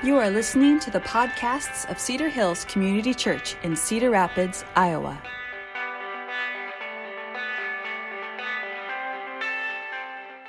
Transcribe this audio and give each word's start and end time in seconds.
You 0.00 0.16
are 0.18 0.30
listening 0.30 0.78
to 0.80 0.92
the 0.92 1.00
podcasts 1.00 1.90
of 1.90 1.98
Cedar 1.98 2.28
Hills 2.28 2.64
Community 2.66 3.12
Church 3.12 3.56
in 3.64 3.74
Cedar 3.74 4.10
Rapids, 4.10 4.64
Iowa. 4.76 5.20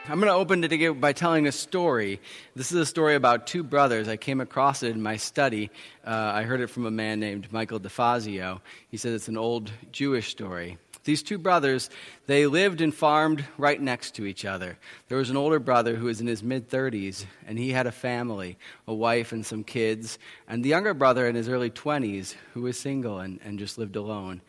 I'm 0.07 0.19
going 0.19 0.27
to 0.27 0.33
open 0.33 0.61
today 0.61 0.89
by 0.89 1.13
telling 1.13 1.47
a 1.47 1.51
story. 1.51 2.21
This 2.55 2.71
is 2.71 2.77
a 2.77 2.85
story 2.85 3.15
about 3.15 3.47
two 3.47 3.63
brothers. 3.63 4.07
I 4.07 4.17
came 4.17 4.39
across 4.39 4.83
it 4.83 4.91
in 4.91 5.01
my 5.01 5.17
study. 5.17 5.71
Uh, 6.05 6.11
I 6.11 6.43
heard 6.43 6.61
it 6.61 6.67
from 6.67 6.85
a 6.85 6.91
man 6.91 7.19
named 7.19 7.51
Michael 7.51 7.79
DeFazio. 7.79 8.61
He 8.89 8.97
said 8.97 9.13
it's 9.13 9.29
an 9.29 9.37
old 9.37 9.71
Jewish 9.91 10.29
story. 10.29 10.77
These 11.03 11.23
two 11.23 11.37
brothers, 11.37 11.89
they 12.27 12.45
lived 12.45 12.81
and 12.81 12.93
farmed 12.93 13.45
right 13.57 13.81
next 13.81 14.15
to 14.15 14.25
each 14.25 14.45
other. 14.45 14.77
There 15.07 15.17
was 15.17 15.29
an 15.29 15.37
older 15.37 15.59
brother 15.59 15.95
who 15.95 16.05
was 16.05 16.21
in 16.21 16.27
his 16.27 16.43
mid 16.43 16.69
30s, 16.69 17.25
and 17.47 17.57
he 17.57 17.71
had 17.71 17.87
a 17.87 17.91
family, 17.91 18.57
a 18.87 18.93
wife 18.93 19.31
and 19.31 19.45
some 19.45 19.63
kids, 19.63 20.19
and 20.47 20.63
the 20.63 20.69
younger 20.69 20.93
brother 20.93 21.27
in 21.27 21.35
his 21.35 21.49
early 21.49 21.69
20s 21.69 22.35
who 22.53 22.63
was 22.63 22.77
single 22.77 23.19
and, 23.19 23.39
and 23.43 23.59
just 23.59 23.77
lived 23.77 23.95
alone. 23.95 24.41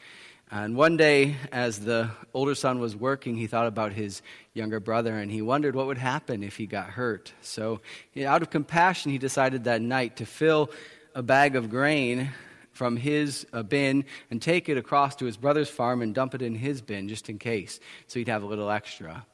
And 0.52 0.74
one 0.74 0.96
day, 0.96 1.36
as 1.52 1.78
the 1.78 2.10
older 2.34 2.56
son 2.56 2.80
was 2.80 2.96
working, 2.96 3.36
he 3.36 3.46
thought 3.46 3.68
about 3.68 3.92
his 3.92 4.20
younger 4.52 4.80
brother 4.80 5.16
and 5.16 5.30
he 5.30 5.42
wondered 5.42 5.76
what 5.76 5.86
would 5.86 5.98
happen 5.98 6.42
if 6.42 6.56
he 6.56 6.66
got 6.66 6.90
hurt. 6.90 7.32
So, 7.40 7.80
out 8.20 8.42
of 8.42 8.50
compassion, 8.50 9.12
he 9.12 9.18
decided 9.18 9.64
that 9.64 9.80
night 9.80 10.16
to 10.16 10.26
fill 10.26 10.70
a 11.14 11.22
bag 11.22 11.54
of 11.54 11.70
grain 11.70 12.30
from 12.72 12.96
his 12.96 13.46
uh, 13.52 13.62
bin 13.62 14.04
and 14.30 14.40
take 14.40 14.68
it 14.68 14.76
across 14.76 15.16
to 15.16 15.24
his 15.24 15.36
brother's 15.36 15.68
farm 15.68 16.02
and 16.02 16.14
dump 16.14 16.34
it 16.34 16.42
in 16.42 16.54
his 16.54 16.80
bin 16.80 17.08
just 17.08 17.28
in 17.28 17.38
case, 17.38 17.80
so 18.06 18.18
he'd 18.18 18.28
have 18.28 18.42
a 18.42 18.46
little 18.46 18.70
extra. 18.70 19.24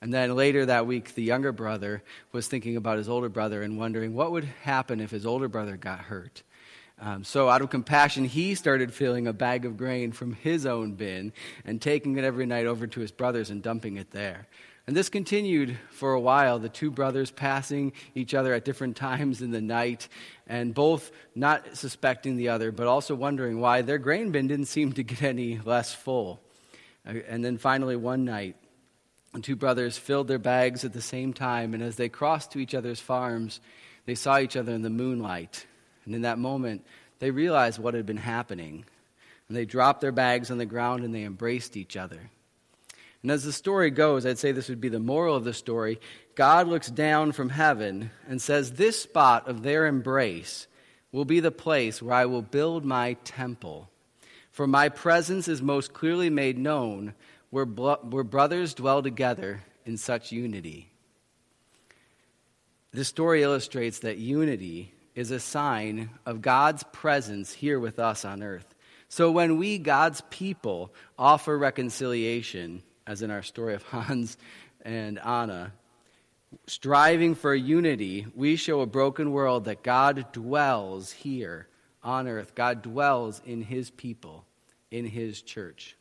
And 0.00 0.12
then 0.12 0.34
later 0.34 0.66
that 0.66 0.86
week, 0.86 1.14
the 1.14 1.22
younger 1.22 1.52
brother 1.52 2.02
was 2.32 2.48
thinking 2.48 2.76
about 2.76 2.98
his 2.98 3.08
older 3.08 3.28
brother 3.28 3.62
and 3.62 3.78
wondering 3.78 4.14
what 4.14 4.30
would 4.32 4.44
happen 4.44 5.00
if 5.00 5.10
his 5.10 5.26
older 5.26 5.48
brother 5.48 5.76
got 5.76 6.00
hurt. 6.00 6.42
Um, 6.98 7.24
so, 7.24 7.48
out 7.48 7.60
of 7.60 7.68
compassion, 7.68 8.24
he 8.24 8.54
started 8.54 8.92
filling 8.92 9.26
a 9.26 9.32
bag 9.32 9.66
of 9.66 9.76
grain 9.76 10.12
from 10.12 10.32
his 10.32 10.64
own 10.64 10.94
bin 10.94 11.32
and 11.64 11.80
taking 11.80 12.16
it 12.16 12.24
every 12.24 12.46
night 12.46 12.66
over 12.66 12.86
to 12.86 13.00
his 13.00 13.10
brother's 13.10 13.50
and 13.50 13.62
dumping 13.62 13.96
it 13.96 14.10
there. 14.12 14.46
And 14.86 14.96
this 14.96 15.08
continued 15.08 15.78
for 15.90 16.12
a 16.12 16.20
while, 16.20 16.60
the 16.60 16.68
two 16.68 16.92
brothers 16.92 17.32
passing 17.32 17.92
each 18.14 18.34
other 18.34 18.54
at 18.54 18.64
different 18.64 18.96
times 18.96 19.42
in 19.42 19.50
the 19.50 19.60
night, 19.60 20.08
and 20.46 20.72
both 20.72 21.10
not 21.34 21.76
suspecting 21.76 22.36
the 22.36 22.50
other, 22.50 22.70
but 22.70 22.86
also 22.86 23.16
wondering 23.16 23.58
why 23.58 23.82
their 23.82 23.98
grain 23.98 24.30
bin 24.30 24.46
didn't 24.46 24.66
seem 24.66 24.92
to 24.92 25.02
get 25.02 25.22
any 25.22 25.58
less 25.58 25.92
full. 25.92 26.40
Uh, 27.04 27.14
and 27.26 27.44
then 27.44 27.58
finally, 27.58 27.96
one 27.96 28.24
night, 28.24 28.54
the 29.34 29.40
two 29.40 29.56
brothers 29.56 29.98
filled 29.98 30.28
their 30.28 30.38
bags 30.38 30.84
at 30.84 30.92
the 30.92 31.02
same 31.02 31.32
time, 31.32 31.74
and 31.74 31.82
as 31.82 31.96
they 31.96 32.08
crossed 32.08 32.52
to 32.52 32.60
each 32.60 32.74
other's 32.74 33.00
farms, 33.00 33.60
they 34.04 34.14
saw 34.14 34.38
each 34.38 34.56
other 34.56 34.72
in 34.72 34.82
the 34.82 34.90
moonlight. 34.90 35.66
And 36.04 36.14
in 36.14 36.22
that 36.22 36.38
moment, 36.38 36.86
they 37.18 37.32
realized 37.32 37.80
what 37.80 37.94
had 37.94 38.06
been 38.06 38.16
happening. 38.16 38.84
And 39.48 39.56
they 39.56 39.64
dropped 39.64 40.00
their 40.00 40.12
bags 40.12 40.50
on 40.50 40.58
the 40.58 40.66
ground 40.66 41.04
and 41.04 41.12
they 41.12 41.24
embraced 41.24 41.76
each 41.76 41.96
other. 41.96 42.30
And 43.26 43.32
as 43.32 43.42
the 43.42 43.52
story 43.52 43.90
goes, 43.90 44.24
I'd 44.24 44.38
say 44.38 44.52
this 44.52 44.68
would 44.68 44.80
be 44.80 44.88
the 44.88 45.00
moral 45.00 45.34
of 45.34 45.42
the 45.42 45.52
story. 45.52 45.98
God 46.36 46.68
looks 46.68 46.88
down 46.88 47.32
from 47.32 47.48
heaven 47.48 48.12
and 48.28 48.40
says, 48.40 48.70
This 48.70 49.02
spot 49.02 49.48
of 49.48 49.64
their 49.64 49.86
embrace 49.86 50.68
will 51.10 51.24
be 51.24 51.40
the 51.40 51.50
place 51.50 52.00
where 52.00 52.14
I 52.14 52.26
will 52.26 52.40
build 52.40 52.84
my 52.84 53.14
temple. 53.24 53.90
For 54.52 54.68
my 54.68 54.90
presence 54.90 55.48
is 55.48 55.60
most 55.60 55.92
clearly 55.92 56.30
made 56.30 56.56
known 56.56 57.14
where, 57.50 57.64
where 57.64 58.22
brothers 58.22 58.74
dwell 58.74 59.02
together 59.02 59.64
in 59.84 59.96
such 59.96 60.30
unity. 60.30 60.92
This 62.92 63.08
story 63.08 63.42
illustrates 63.42 63.98
that 63.98 64.18
unity 64.18 64.94
is 65.16 65.32
a 65.32 65.40
sign 65.40 66.10
of 66.26 66.42
God's 66.42 66.84
presence 66.92 67.52
here 67.52 67.80
with 67.80 67.98
us 67.98 68.24
on 68.24 68.44
earth. 68.44 68.72
So 69.08 69.32
when 69.32 69.56
we, 69.56 69.78
God's 69.78 70.22
people, 70.30 70.94
offer 71.18 71.58
reconciliation, 71.58 72.84
as 73.06 73.22
in 73.22 73.30
our 73.30 73.42
story 73.42 73.74
of 73.74 73.82
Hans 73.90 74.36
and 74.82 75.18
Anna, 75.18 75.72
striving 76.66 77.34
for 77.34 77.54
unity, 77.54 78.26
we 78.34 78.56
show 78.56 78.80
a 78.80 78.86
broken 78.86 79.32
world 79.32 79.64
that 79.64 79.82
God 79.82 80.32
dwells 80.32 81.12
here 81.12 81.68
on 82.02 82.28
earth. 82.28 82.54
God 82.54 82.82
dwells 82.82 83.42
in 83.44 83.62
his 83.62 83.90
people, 83.90 84.44
in 84.90 85.04
his 85.04 85.42
church. 85.42 85.96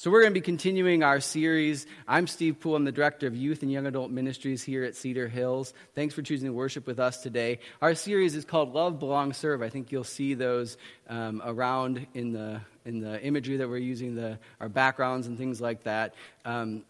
So, 0.00 0.12
we're 0.12 0.20
going 0.20 0.32
to 0.32 0.40
be 0.40 0.44
continuing 0.44 1.02
our 1.02 1.18
series. 1.18 1.84
I'm 2.06 2.28
Steve 2.28 2.60
Poole. 2.60 2.76
I'm 2.76 2.84
the 2.84 2.92
Director 2.92 3.26
of 3.26 3.36
Youth 3.36 3.64
and 3.64 3.72
Young 3.72 3.84
Adult 3.84 4.12
Ministries 4.12 4.62
here 4.62 4.84
at 4.84 4.94
Cedar 4.94 5.26
Hills. 5.26 5.74
Thanks 5.96 6.14
for 6.14 6.22
choosing 6.22 6.46
to 6.46 6.52
worship 6.52 6.86
with 6.86 7.00
us 7.00 7.20
today. 7.20 7.58
Our 7.82 7.96
series 7.96 8.36
is 8.36 8.44
called 8.44 8.72
Love, 8.72 9.00
Belong, 9.00 9.32
Serve. 9.32 9.60
I 9.60 9.70
think 9.70 9.90
you'll 9.90 10.04
see 10.04 10.34
those 10.34 10.76
um, 11.08 11.42
around 11.44 12.06
in 12.14 12.32
the, 12.32 12.60
in 12.84 13.00
the 13.00 13.20
imagery 13.20 13.56
that 13.56 13.68
we're 13.68 13.78
using, 13.78 14.14
the, 14.14 14.38
our 14.60 14.68
backgrounds 14.68 15.26
and 15.26 15.36
things 15.36 15.60
like 15.60 15.82
that. 15.82 16.14
Um, 16.44 16.84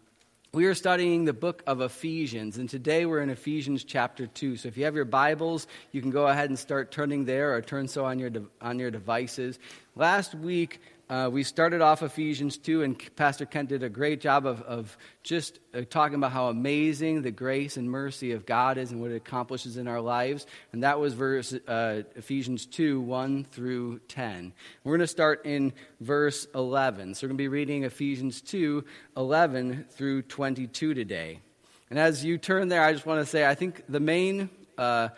we 0.53 0.67
are 0.67 0.75
studying 0.75 1.25
the 1.25 1.33
book 1.33 1.63
of 1.67 1.81
Ephesians, 1.81 2.59
and 2.59 2.69
today 2.69 3.07
we're 3.07 3.23
in 3.23 3.31
Ephesians 3.31 3.85
chapter 3.85 4.27
2. 4.27 4.59
So 4.59 4.69
if 4.69 4.77
you 4.77 4.85
have 4.85 4.95
your 4.95 5.07
Bibles, 5.07 5.67
you 5.93 6.03
can 6.03 6.11
go 6.11 6.27
ahead 6.27 6.51
and 6.51 6.59
start 6.59 6.91
turning 6.91 7.25
there 7.25 7.55
or 7.55 7.63
turn 7.63 7.89
so 7.89 8.05
on 8.05 8.19
your, 8.19 8.29
de- 8.29 8.45
on 8.61 8.79
your 8.79 8.91
devices. 8.91 9.59
Last 9.97 10.35
week, 10.35 10.83
uh, 11.11 11.31
we 11.33 11.43
started 11.43 11.81
off 11.81 12.03
Ephesians 12.03 12.59
2, 12.59 12.83
and 12.83 13.17
Pastor 13.17 13.47
Kent 13.47 13.71
did 13.71 13.83
a 13.83 13.89
great 13.89 14.21
job 14.21 14.45
of, 14.45 14.61
of 14.63 14.99
just 15.23 15.59
uh, 15.73 15.81
talking 15.89 16.17
about 16.17 16.33
how 16.33 16.49
amazing 16.49 17.23
the 17.23 17.31
grace 17.31 17.79
and 17.79 17.91
mercy 17.91 18.33
of 18.33 18.45
God 18.45 18.77
is 18.77 18.93
and 18.93 19.01
what 19.01 19.11
it 19.11 19.17
accomplishes 19.17 19.79
in 19.79 19.89
our 19.89 20.03
lives. 20.03 20.47
And 20.73 20.83
that 20.83 21.01
was 21.01 21.15
verse, 21.15 21.55
uh, 21.67 22.03
Ephesians 22.15 22.67
2 22.67 23.01
1 23.01 23.45
through 23.45 24.01
10. 24.09 24.53
We're 24.85 24.93
going 24.93 25.01
to 25.01 25.07
start 25.07 25.47
in 25.47 25.73
verse 26.01 26.47
11. 26.55 27.15
So 27.15 27.27
we're 27.27 27.29
going 27.29 27.39
to 27.39 27.43
be 27.43 27.49
reading 27.49 27.85
Ephesians 27.85 28.43
2 28.43 28.85
11 29.17 29.87
through 29.91 30.23
22 30.23 30.93
today. 30.93 31.41
And 31.89 31.99
as 31.99 32.23
you 32.23 32.37
turn 32.37 32.69
there, 32.69 32.83
I 32.85 32.93
just 32.93 33.07
want 33.07 33.21
to 33.21 33.27
say 33.27 33.47
I 33.47 33.55
think 33.55 33.83
the 33.89 34.01
main, 34.01 34.51
uh, 34.77 35.09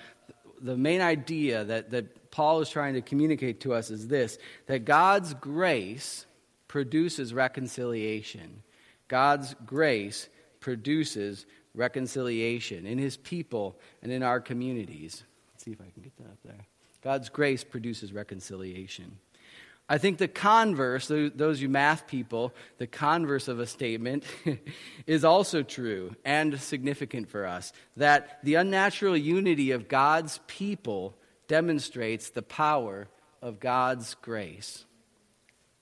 the 0.61 0.77
main 0.77 1.01
idea 1.01 1.65
that, 1.65 1.91
that 1.91 2.20
Paul 2.41 2.63
is 2.63 2.71
trying 2.71 2.95
to 2.95 3.03
communicate 3.03 3.61
to 3.61 3.75
us 3.75 3.91
is 3.91 4.09
this 4.09 4.39
that 4.65 4.87
God's 4.87 5.35
grace 5.35 6.25
produces 6.69 7.35
reconciliation. 7.35 8.63
God's 9.09 9.55
grace 9.67 10.27
produces 10.59 11.45
reconciliation 11.75 12.87
in 12.87 12.97
his 12.97 13.19
people 13.19 13.79
and 14.03 14.11
in 14.11 14.23
our 14.23 14.41
communities. 14.41 15.23
Let's 15.53 15.65
see 15.65 15.73
if 15.73 15.83
I 15.83 15.91
can 15.93 16.03
get 16.03 16.17
that 16.17 16.29
up 16.29 16.39
there. 16.43 16.67
God's 17.05 17.29
grace 17.29 17.63
produces 17.63 18.11
reconciliation. 18.11 19.19
I 19.87 19.99
think 19.99 20.17
the 20.17 20.27
converse, 20.27 21.09
those 21.09 21.61
you 21.61 21.69
math 21.69 22.07
people, 22.07 22.55
the 22.79 22.87
converse 22.87 23.49
of 23.49 23.61
a 23.61 23.67
statement 23.67 24.25
is 25.07 25.27
also 25.27 25.63
true 25.63 26.17
and 26.25 26.59
significant 26.59 27.29
for 27.29 27.45
us. 27.45 27.75
That 27.99 28.43
the 28.43 28.55
unnatural 28.55 29.15
unity 29.15 29.73
of 29.73 29.89
God's 29.89 30.41
people 30.47 31.19
demonstrates 31.51 32.31
the 32.31 32.43
power 32.43 33.09
of 33.43 33.59
God's 33.59 34.15
grace. 34.23 34.85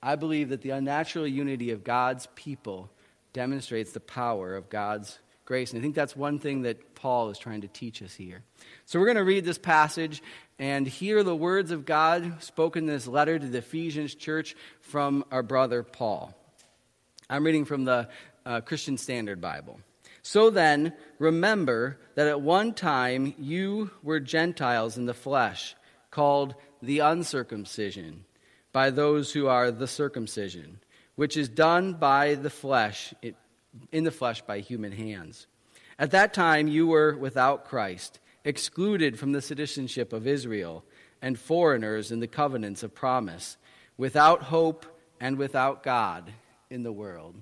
I 0.02 0.16
believe 0.16 0.48
that 0.48 0.62
the 0.62 0.70
unnatural 0.70 1.26
unity 1.26 1.72
of 1.72 1.84
God's 1.84 2.26
people 2.34 2.90
demonstrates 3.34 3.92
the 3.92 4.00
power 4.00 4.56
of 4.56 4.70
God's 4.70 5.18
grace. 5.44 5.70
And 5.70 5.78
I 5.78 5.82
think 5.82 5.94
that's 5.94 6.16
one 6.16 6.38
thing 6.38 6.62
that 6.62 6.94
Paul 6.94 7.28
is 7.28 7.38
trying 7.38 7.60
to 7.60 7.68
teach 7.68 8.00
us 8.02 8.14
here. 8.14 8.42
So 8.86 8.98
we're 8.98 9.04
going 9.04 9.18
to 9.18 9.24
read 9.24 9.44
this 9.44 9.58
passage 9.58 10.22
and 10.58 10.86
hear 10.86 11.22
the 11.22 11.36
words 11.36 11.70
of 11.70 11.84
God 11.84 12.42
spoken 12.42 12.84
in 12.84 12.94
this 12.94 13.06
letter 13.06 13.38
to 13.38 13.46
the 13.46 13.58
Ephesians 13.58 14.14
church 14.14 14.56
from 14.80 15.22
our 15.30 15.42
brother 15.42 15.82
Paul. 15.82 16.34
I'm 17.28 17.44
reading 17.44 17.66
from 17.66 17.84
the 17.84 18.08
uh, 18.46 18.62
Christian 18.62 18.96
Standard 18.96 19.42
Bible. 19.42 19.80
So 20.28 20.50
then, 20.50 20.92
remember 21.18 21.96
that 22.14 22.26
at 22.26 22.42
one 22.42 22.74
time 22.74 23.32
you 23.38 23.92
were 24.02 24.20
Gentiles 24.20 24.98
in 24.98 25.06
the 25.06 25.14
flesh, 25.14 25.74
called 26.10 26.54
the 26.82 26.98
uncircumcision, 26.98 28.26
by 28.70 28.90
those 28.90 29.32
who 29.32 29.46
are 29.46 29.70
the 29.70 29.86
circumcision, 29.86 30.80
which 31.16 31.38
is 31.38 31.48
done 31.48 31.94
by 31.94 32.34
the 32.34 32.50
flesh, 32.50 33.14
in 33.90 34.04
the 34.04 34.10
flesh 34.10 34.42
by 34.42 34.60
human 34.60 34.92
hands. 34.92 35.46
At 35.98 36.10
that 36.10 36.34
time 36.34 36.68
you 36.68 36.88
were 36.88 37.16
without 37.16 37.64
Christ, 37.64 38.20
excluded 38.44 39.18
from 39.18 39.32
the 39.32 39.40
citizenship 39.40 40.12
of 40.12 40.26
Israel, 40.26 40.84
and 41.22 41.38
foreigners 41.38 42.12
in 42.12 42.20
the 42.20 42.26
covenants 42.26 42.82
of 42.82 42.94
promise, 42.94 43.56
without 43.96 44.42
hope 44.42 44.84
and 45.20 45.38
without 45.38 45.82
God 45.82 46.30
in 46.68 46.82
the 46.82 46.92
world. 46.92 47.34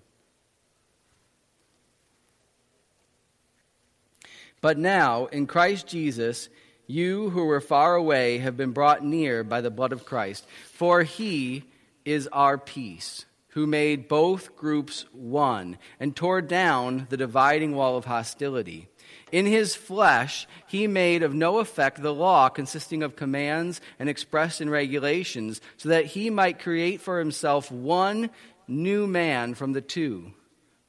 But 4.66 4.78
now, 4.78 5.26
in 5.26 5.46
Christ 5.46 5.86
Jesus, 5.86 6.48
you 6.88 7.30
who 7.30 7.44
were 7.44 7.60
far 7.60 7.94
away 7.94 8.38
have 8.38 8.56
been 8.56 8.72
brought 8.72 9.04
near 9.04 9.44
by 9.44 9.60
the 9.60 9.70
blood 9.70 9.92
of 9.92 10.04
Christ. 10.04 10.44
For 10.72 11.04
he 11.04 11.62
is 12.04 12.28
our 12.32 12.58
peace, 12.58 13.26
who 13.50 13.68
made 13.68 14.08
both 14.08 14.56
groups 14.56 15.04
one 15.12 15.78
and 16.00 16.16
tore 16.16 16.42
down 16.42 17.06
the 17.10 17.16
dividing 17.16 17.76
wall 17.76 17.96
of 17.96 18.06
hostility. 18.06 18.88
In 19.30 19.46
his 19.46 19.76
flesh, 19.76 20.48
he 20.66 20.88
made 20.88 21.22
of 21.22 21.32
no 21.32 21.60
effect 21.60 22.02
the 22.02 22.12
law 22.12 22.48
consisting 22.48 23.04
of 23.04 23.14
commands 23.14 23.80
and 24.00 24.08
expressed 24.08 24.60
in 24.60 24.68
regulations, 24.68 25.60
so 25.76 25.90
that 25.90 26.06
he 26.06 26.28
might 26.28 26.58
create 26.58 27.00
for 27.00 27.20
himself 27.20 27.70
one 27.70 28.30
new 28.66 29.06
man 29.06 29.54
from 29.54 29.74
the 29.74 29.80
two, 29.80 30.32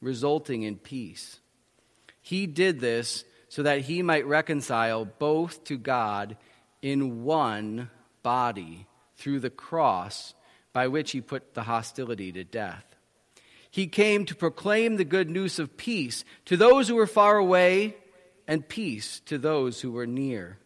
resulting 0.00 0.64
in 0.64 0.78
peace. 0.78 1.38
He 2.20 2.48
did 2.48 2.80
this 2.80 3.22
so 3.48 3.62
that 3.62 3.82
he 3.82 4.02
might 4.02 4.26
reconcile 4.26 5.04
both 5.04 5.64
to 5.64 5.76
God 5.76 6.36
in 6.82 7.24
one 7.24 7.90
body 8.22 8.86
through 9.16 9.40
the 9.40 9.50
cross 9.50 10.34
by 10.72 10.88
which 10.88 11.10
he 11.12 11.20
put 11.20 11.54
the 11.54 11.62
hostility 11.62 12.30
to 12.32 12.44
death. 12.44 12.84
He 13.70 13.86
came 13.86 14.24
to 14.26 14.34
proclaim 14.34 14.96
the 14.96 15.04
good 15.04 15.28
news 15.28 15.58
of 15.58 15.76
peace 15.76 16.24
to 16.46 16.56
those 16.56 16.88
who 16.88 16.94
were 16.94 17.06
far 17.06 17.36
away 17.36 17.96
and 18.46 18.66
peace 18.66 19.20
to 19.26 19.38
those 19.38 19.80
who 19.80 19.92
were 19.92 20.06
near. 20.06 20.58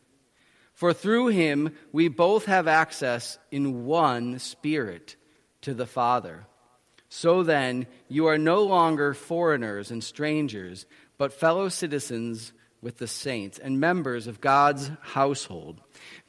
For 0.75 0.93
through 0.93 1.29
him 1.29 1.75
we 1.93 2.09
both 2.09 2.47
have 2.47 2.69
access 2.69 3.39
in 3.51 3.85
one 3.85 4.39
Spirit 4.39 5.17
to 5.63 5.75
the 5.75 5.87
Father. 5.87 6.47
So 7.09 7.43
then, 7.43 7.87
you 8.09 8.27
are 8.27 8.39
no 8.39 8.63
longer 8.63 9.13
foreigners 9.13 9.91
and 9.91 10.03
strangers, 10.03 10.87
but 11.19 11.33
fellow 11.33 11.69
citizens 11.69 12.53
with 12.83 12.99
the 12.99 13.07
saints 13.07 13.59
and 13.61 13.79
members 13.81 14.27
of 14.27 14.41
God's 14.41 14.91
household, 15.01 15.81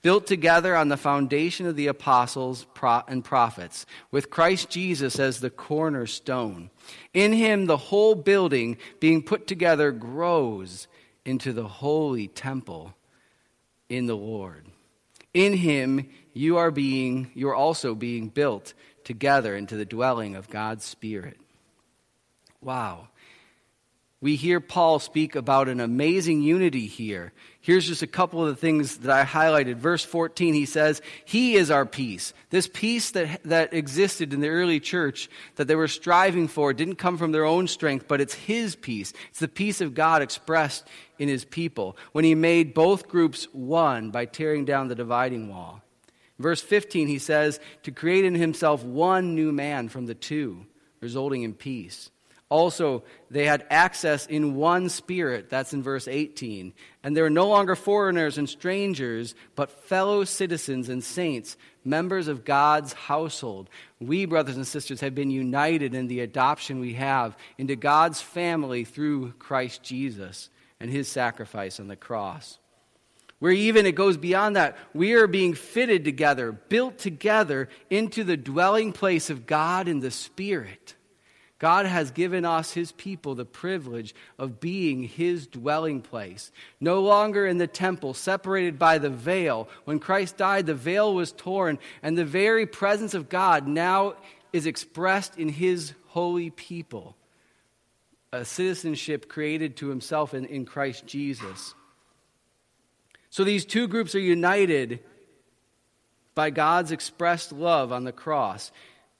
built 0.03 0.27
together 0.27 0.75
on 0.75 0.88
the 0.88 0.97
foundation 0.97 1.65
of 1.65 1.75
the 1.75 1.88
apostles 1.88 2.67
and 3.07 3.25
prophets, 3.25 3.88
with 4.11 4.29
Christ 4.29 4.69
Jesus 4.69 5.19
as 5.19 5.39
the 5.39 5.50
cornerstone. 5.50 6.69
In 7.13 7.33
him, 7.33 7.65
the 7.65 7.77
whole 7.77 8.13
building, 8.13 8.77
being 9.00 9.23
put 9.23 9.47
together, 9.47 9.91
grows 9.91 10.88
into 11.25 11.53
the 11.53 11.67
holy 11.67 12.27
temple 12.27 12.94
in 13.89 14.06
the 14.06 14.15
Lord. 14.15 14.67
In 15.33 15.53
him, 15.53 16.07
you 16.33 16.57
are 16.57 16.71
being, 16.71 17.31
you 17.33 17.49
are 17.49 17.56
also 17.56 17.95
being 17.95 18.29
built 18.29 18.75
together 19.03 19.56
into 19.56 19.75
the 19.75 19.85
dwelling 19.85 20.35
of 20.35 20.49
God's 20.49 20.85
Spirit. 20.85 21.39
Wow 22.61 23.07
we 24.23 24.37
hear 24.37 24.61
Paul 24.61 24.99
speak 24.99 25.35
about 25.35 25.67
an 25.67 25.81
amazing 25.81 26.43
unity 26.43 26.87
here. 26.87 27.33
Here's 27.59 27.85
just 27.85 28.03
a 28.03 28.07
couple 28.07 28.41
of 28.41 28.47
the 28.47 28.55
things 28.55 28.99
that 28.99 29.11
I 29.11 29.25
highlighted. 29.25 29.75
Verse 29.75 30.05
14, 30.05 30.53
he 30.53 30.65
says, 30.65 31.01
He 31.25 31.55
is 31.55 31.69
our 31.69 31.85
peace. 31.85 32.31
This 32.49 32.69
peace 32.71 33.11
that, 33.11 33.43
that 33.43 33.73
existed 33.73 34.33
in 34.33 34.39
the 34.39 34.47
early 34.47 34.79
church 34.79 35.29
that 35.57 35.67
they 35.67 35.75
were 35.75 35.89
striving 35.89 36.47
for 36.47 36.71
didn't 36.71 36.95
come 36.95 37.17
from 37.17 37.33
their 37.33 37.43
own 37.43 37.67
strength, 37.67 38.07
but 38.07 38.21
it's 38.21 38.33
His 38.33 38.77
peace. 38.77 39.11
It's 39.31 39.39
the 39.39 39.49
peace 39.49 39.81
of 39.81 39.93
God 39.93 40.21
expressed 40.21 40.87
in 41.19 41.27
His 41.27 41.43
people 41.43 41.97
when 42.13 42.23
He 42.23 42.33
made 42.33 42.73
both 42.73 43.09
groups 43.09 43.49
one 43.51 44.09
by 44.09 44.23
tearing 44.23 44.63
down 44.63 44.87
the 44.87 44.95
dividing 44.95 45.49
wall. 45.49 45.81
Verse 46.39 46.61
15, 46.61 47.09
he 47.09 47.19
says, 47.19 47.59
To 47.83 47.91
create 47.91 48.23
in 48.23 48.35
Himself 48.35 48.85
one 48.85 49.35
new 49.35 49.51
man 49.51 49.89
from 49.89 50.05
the 50.05 50.15
two, 50.15 50.65
resulting 51.01 51.43
in 51.43 51.53
peace. 51.53 52.09
Also, 52.53 53.01
they 53.31 53.47
had 53.47 53.65
access 53.71 54.27
in 54.27 54.53
one 54.53 54.88
spirit. 54.88 55.50
That's 55.50 55.73
in 55.73 55.81
verse 55.81 56.07
18. 56.07 56.71
And 57.01 57.17
they 57.17 57.23
were 57.23 57.31
no 57.31 57.47
longer 57.47 57.75
foreigners 57.75 58.38
and 58.38 58.47
strangers, 58.47 59.33
but 59.55 59.71
fellow 59.88 60.23
citizens 60.23 60.88
and 60.88 61.03
saints, 61.03 61.57
members 61.83 62.27
of 62.27 62.45
God's 62.45 62.94
household. 62.94 63.71
We, 64.00 64.25
brothers 64.25 64.55
and 64.55 64.67
sisters, 64.67 65.01
have 65.01 65.15
been 65.15 65.31
united 65.31 65.95
in 65.95 66.05
the 66.05 66.19
adoption 66.19 66.79
we 66.79 66.94
have 66.94 67.35
into 67.57 67.75
God's 67.75 68.21
family 68.21 68.83
through 68.83 69.31
Christ 69.39 69.81
Jesus 69.81 70.51
and 70.79 70.91
his 70.91 71.07
sacrifice 71.07 71.79
on 71.79 71.88
the 71.88 71.95
cross. 71.95 72.59
Where 73.39 73.51
even 73.51 73.88
it 73.88 73.95
goes 73.95 74.15
beyond 74.15 74.57
that, 74.57 74.77
we 74.94 75.13
are 75.13 75.25
being 75.25 75.56
fitted 75.56 76.06
together, 76.06 76.51
built 76.51 76.99
together 76.99 77.67
into 77.89 78.23
the 78.23 78.38
dwelling 78.38 78.94
place 78.94 79.31
of 79.31 79.47
God 79.47 79.88
in 79.88 80.01
the 80.01 80.11
Spirit. 80.11 80.94
God 81.63 81.86
has 81.86 82.12
given 82.12 82.44
us, 82.44 82.74
his 82.74 82.92
people, 82.92 83.36
the 83.36 83.45
privilege 83.45 84.13
of 84.38 84.60
being 84.60 85.04
his 85.04 85.48
dwelling 85.48 86.01
place. 86.01 86.51
No 86.81 87.00
longer 87.00 87.48
in 87.48 87.57
the 87.57 87.68
temple, 87.68 88.13
separated 88.13 88.77
by 88.77 88.98
the 88.98 89.10
veil. 89.10 89.69
When 89.86 90.00
Christ 90.00 90.36
died, 90.36 90.65
the 90.65 90.75
veil 90.75 91.13
was 91.13 91.31
torn, 91.31 91.80
and 92.01 92.18
the 92.18 92.25
very 92.25 92.65
presence 92.65 93.13
of 93.13 93.30
God 93.30 93.65
now 93.65 94.15
is 94.51 94.65
expressed 94.65 95.38
in 95.38 95.48
his 95.48 95.94
holy 96.07 96.50
people. 96.50 97.15
A 98.33 98.44
citizenship 98.44 99.30
created 99.30 99.77
to 99.77 99.88
himself 99.88 100.33
in, 100.33 100.44
in 100.44 100.66
Christ 100.66 101.07
Jesus. 101.07 101.75
So 103.30 103.45
these 103.45 103.63
two 103.63 103.88
groups 103.88 104.16
are 104.16 104.19
united 104.19 105.00
by 106.36 106.50
God's 106.50 106.92
expressed 106.92 107.54
love 107.54 107.94
on 107.94 108.04
the 108.04 108.12
cross. 108.12 108.69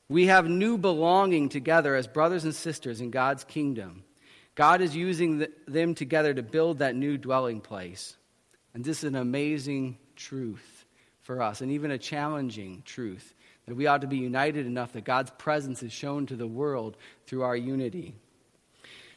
We 0.10 0.28
have 0.28 0.48
new 0.48 0.78
belonging 0.78 1.50
together 1.50 1.96
as 1.96 2.08
brothers 2.08 2.44
and 2.44 2.54
sisters 2.54 3.02
in 3.02 3.10
God's 3.10 3.44
kingdom. 3.44 4.04
God 4.56 4.82
is 4.82 4.96
using 4.96 5.40
the, 5.40 5.52
them 5.68 5.96
together 5.96 6.34
to 6.34 6.44
build 6.44 6.80
that 6.80 6.96
new 6.96 7.18
dwelling 7.18 7.62
place. 7.62 8.16
And 8.74 8.84
this 8.84 9.00
is 9.00 9.06
an 9.06 9.16
amazing 9.16 9.98
truth 10.16 10.86
for 11.22 11.42
us, 11.42 11.62
and 11.62 11.72
even 11.72 11.92
a 11.92 11.98
challenging 11.98 12.84
truth 12.86 13.34
that 13.66 13.76
we 13.76 13.88
ought 13.88 14.02
to 14.02 14.08
be 14.08 14.18
united 14.18 14.66
enough 14.66 14.94
that 14.94 15.06
God's 15.06 15.32
presence 15.38 15.82
is 15.82 15.94
shown 15.94 16.26
to 16.26 16.36
the 16.36 16.48
world 16.48 16.98
through 17.26 17.44
our 17.44 17.56
unity. 17.56 18.14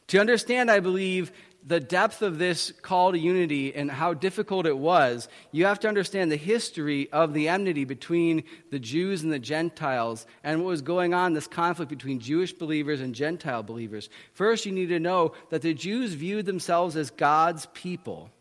To 0.07 0.19
understand, 0.19 0.71
I 0.71 0.79
believe, 0.79 1.33
the 1.67 1.81
depth 1.81 2.21
of 2.21 2.39
this 2.39 2.71
call 2.81 3.11
to 3.11 3.19
unity 3.19 3.75
and 3.75 3.91
how 3.91 4.13
difficult 4.13 4.65
it 4.65 4.77
was, 4.77 5.27
you 5.51 5.65
have 5.65 5.81
to 5.81 5.89
understand 5.89 6.31
the 6.31 6.37
history 6.37 7.11
of 7.11 7.33
the 7.33 7.49
enmity 7.49 7.83
between 7.83 8.43
the 8.71 8.79
Jews 8.79 9.21
and 9.21 9.33
the 9.33 9.39
Gentiles 9.39 10.25
and 10.45 10.61
what 10.61 10.69
was 10.69 10.81
going 10.81 11.13
on, 11.13 11.33
this 11.33 11.47
conflict 11.47 11.89
between 11.89 12.21
Jewish 12.21 12.53
believers 12.53 13.01
and 13.01 13.13
Gentile 13.13 13.63
believers. 13.63 14.09
First, 14.31 14.65
you 14.65 14.71
need 14.71 14.87
to 14.89 14.99
know 14.99 15.33
that 15.49 15.61
the 15.61 15.73
Jews 15.73 16.13
viewed 16.13 16.45
themselves 16.45 16.95
as 16.95 17.11
God's 17.11 17.65
people. 17.73 18.31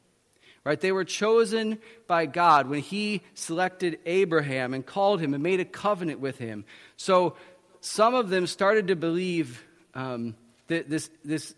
Right? 0.62 0.80
They 0.80 0.92
were 0.92 1.04
chosen 1.04 1.78
by 2.06 2.26
God 2.26 2.68
when 2.68 2.80
He 2.80 3.22
selected 3.34 3.98
Abraham 4.06 4.72
and 4.72 4.86
called 4.86 5.20
him 5.20 5.34
and 5.34 5.42
made 5.42 5.60
a 5.60 5.64
covenant 5.64 6.20
with 6.20 6.38
him. 6.38 6.64
So 6.96 7.36
some 7.80 8.14
of 8.14 8.30
them 8.30 8.48
started 8.48 8.88
to 8.88 8.96
believe 8.96 9.64
um, 9.94 10.34
that 10.66 10.90
this, 10.90 11.08
this 11.24 11.54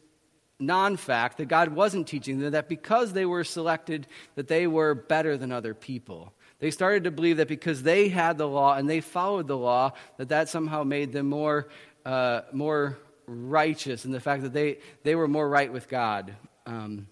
non-fact 0.58 1.38
that 1.38 1.46
God 1.46 1.68
wasn't 1.70 2.06
teaching 2.06 2.40
them 2.40 2.52
that 2.52 2.68
because 2.68 3.12
they 3.12 3.26
were 3.26 3.44
selected 3.44 4.06
that 4.34 4.48
they 4.48 4.66
were 4.66 4.94
better 4.94 5.36
than 5.36 5.52
other 5.52 5.74
people. 5.74 6.32
They 6.58 6.70
started 6.70 7.04
to 7.04 7.10
believe 7.10 7.36
that 7.36 7.48
because 7.48 7.82
they 7.82 8.08
had 8.08 8.38
the 8.38 8.48
law 8.48 8.74
and 8.74 8.90
they 8.90 9.00
followed 9.00 9.46
the 9.46 9.56
law 9.56 9.92
that 10.16 10.30
that 10.30 10.48
somehow 10.48 10.82
made 10.82 11.12
them 11.12 11.28
more 11.28 11.68
uh, 12.04 12.42
more 12.52 12.98
righteous 13.26 14.04
and 14.04 14.14
the 14.14 14.20
fact 14.20 14.42
that 14.42 14.52
they 14.52 14.78
they 15.04 15.14
were 15.14 15.28
more 15.28 15.48
right 15.48 15.72
with 15.72 15.88
God. 15.88 16.34
Um, 16.66 17.06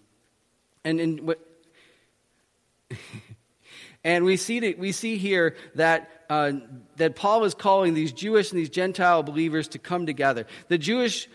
and 0.83 0.99
and 0.99 1.21
what 1.21 1.39
And 4.07 4.23
we 4.23 4.37
see, 4.37 4.73
we 4.75 4.93
see 4.93 5.17
here 5.17 5.57
that, 5.75 6.23
uh, 6.29 6.53
that 6.95 7.17
Paul 7.17 7.43
is 7.43 7.53
calling 7.53 7.93
these 7.93 8.13
Jewish 8.13 8.51
and 8.51 8.57
these 8.57 8.69
Gentile 8.69 9.21
believers 9.21 9.67
to 9.69 9.79
come 9.79 10.05
together. 10.05 10.45
The 10.69 10.77
Jewish 10.77 11.27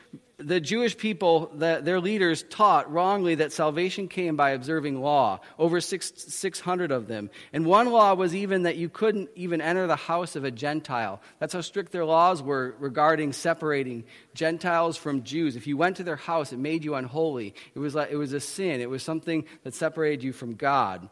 the 0.43 0.61
Jewish 0.61 0.97
people, 0.97 1.51
the, 1.55 1.81
their 1.83 2.01
leaders 2.01 2.45
taught 2.45 2.91
wrongly 2.93 3.37
that 3.37 3.53
salvation 3.53 4.09
came 4.09 4.37
by 4.37 4.51
observing 4.51 5.01
law, 5.01 5.41
over 5.59 5.81
six, 5.81 6.13
600 6.17 6.91
of 6.91 7.09
them. 7.09 7.31
And 7.53 7.65
one 7.65 7.91
law 7.91 8.15
was 8.15 8.35
even 8.35 8.65
that 8.65 8.77
you 8.77 8.89
couldn't 8.89 9.31
even 9.35 9.61
enter 9.61 9.87
the 9.87 9.97
house 9.97 10.37
of 10.37 10.45
a 10.45 10.51
Gentile. 10.51 11.21
That's 11.39 11.55
how 11.55 11.61
strict 11.61 11.93
their 11.93 12.05
laws 12.05 12.43
were 12.43 12.75
regarding 12.79 13.33
separating 13.33 14.05
Gentiles 14.35 14.97
from 14.97 15.23
Jews. 15.23 15.57
If 15.57 15.67
you 15.67 15.77
went 15.77 15.97
to 15.97 16.05
their 16.05 16.17
house, 16.17 16.53
it 16.53 16.59
made 16.59 16.85
you 16.85 16.95
unholy. 16.95 17.55
It 17.75 17.79
was, 17.79 17.95
like, 17.95 18.11
it 18.11 18.17
was 18.17 18.33
a 18.33 18.41
sin, 18.41 18.81
it 18.81 18.91
was 18.91 19.03
something 19.03 19.45
that 19.63 19.75
separated 19.75 20.23
you 20.23 20.33
from 20.33 20.55
God. 20.55 21.09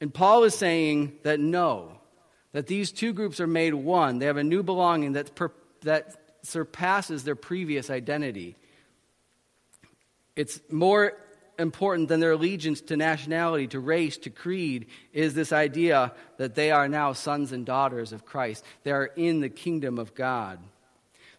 And 0.00 0.12
Paul 0.12 0.44
is 0.44 0.54
saying 0.54 1.18
that 1.22 1.40
no, 1.40 1.92
that 2.52 2.66
these 2.66 2.92
two 2.92 3.12
groups 3.12 3.40
are 3.40 3.46
made 3.46 3.74
one. 3.74 4.18
They 4.18 4.26
have 4.26 4.36
a 4.36 4.44
new 4.44 4.62
belonging 4.62 5.12
that's 5.12 5.30
per, 5.30 5.50
that 5.82 6.16
surpasses 6.46 7.24
their 7.24 7.36
previous 7.36 7.90
identity. 7.90 8.56
It's 10.34 10.60
more 10.70 11.14
important 11.58 12.08
than 12.08 12.20
their 12.20 12.32
allegiance 12.32 12.80
to 12.82 12.96
nationality, 12.96 13.66
to 13.68 13.80
race, 13.80 14.16
to 14.18 14.30
creed, 14.30 14.86
is 15.12 15.34
this 15.34 15.52
idea 15.52 16.12
that 16.36 16.54
they 16.54 16.70
are 16.70 16.88
now 16.88 17.12
sons 17.12 17.52
and 17.52 17.64
daughters 17.64 18.12
of 18.12 18.26
Christ. 18.26 18.64
They 18.84 18.92
are 18.92 19.06
in 19.16 19.40
the 19.40 19.48
kingdom 19.48 19.98
of 19.98 20.14
God. 20.14 20.58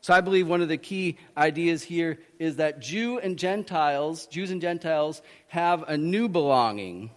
So 0.02 0.14
I 0.14 0.22
believe 0.22 0.48
one 0.48 0.62
of 0.62 0.70
the 0.70 0.78
key 0.78 1.18
ideas 1.36 1.84
here 1.84 2.20
is 2.40 2.58
that 2.58 2.80
Jew 2.80 3.20
and 3.20 3.38
Gentiles, 3.38 4.26
Jews 4.28 4.52
and 4.52 4.62
Gentiles, 4.62 5.22
have 5.48 5.84
a 5.88 5.98
new 5.98 6.30
belonging 6.30 7.12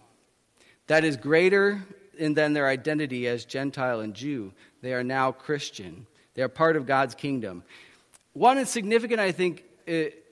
that 0.87 1.03
is 1.03 1.15
greater 1.15 1.83
than 2.19 2.53
their 2.53 2.67
identity 2.67 3.27
as 3.27 3.45
Gentile 3.45 4.01
and 4.01 4.13
Jew. 4.13 4.51
They 4.81 4.93
are 4.93 5.03
now 5.03 5.31
Christian. 5.31 6.05
They 6.33 6.43
are 6.43 6.49
part 6.49 6.75
of 6.75 6.85
God's 6.85 7.15
kingdom. 7.15 7.63
one 8.33 8.65
significant, 8.65 9.19
I 9.19 9.31
think, 9.31 9.63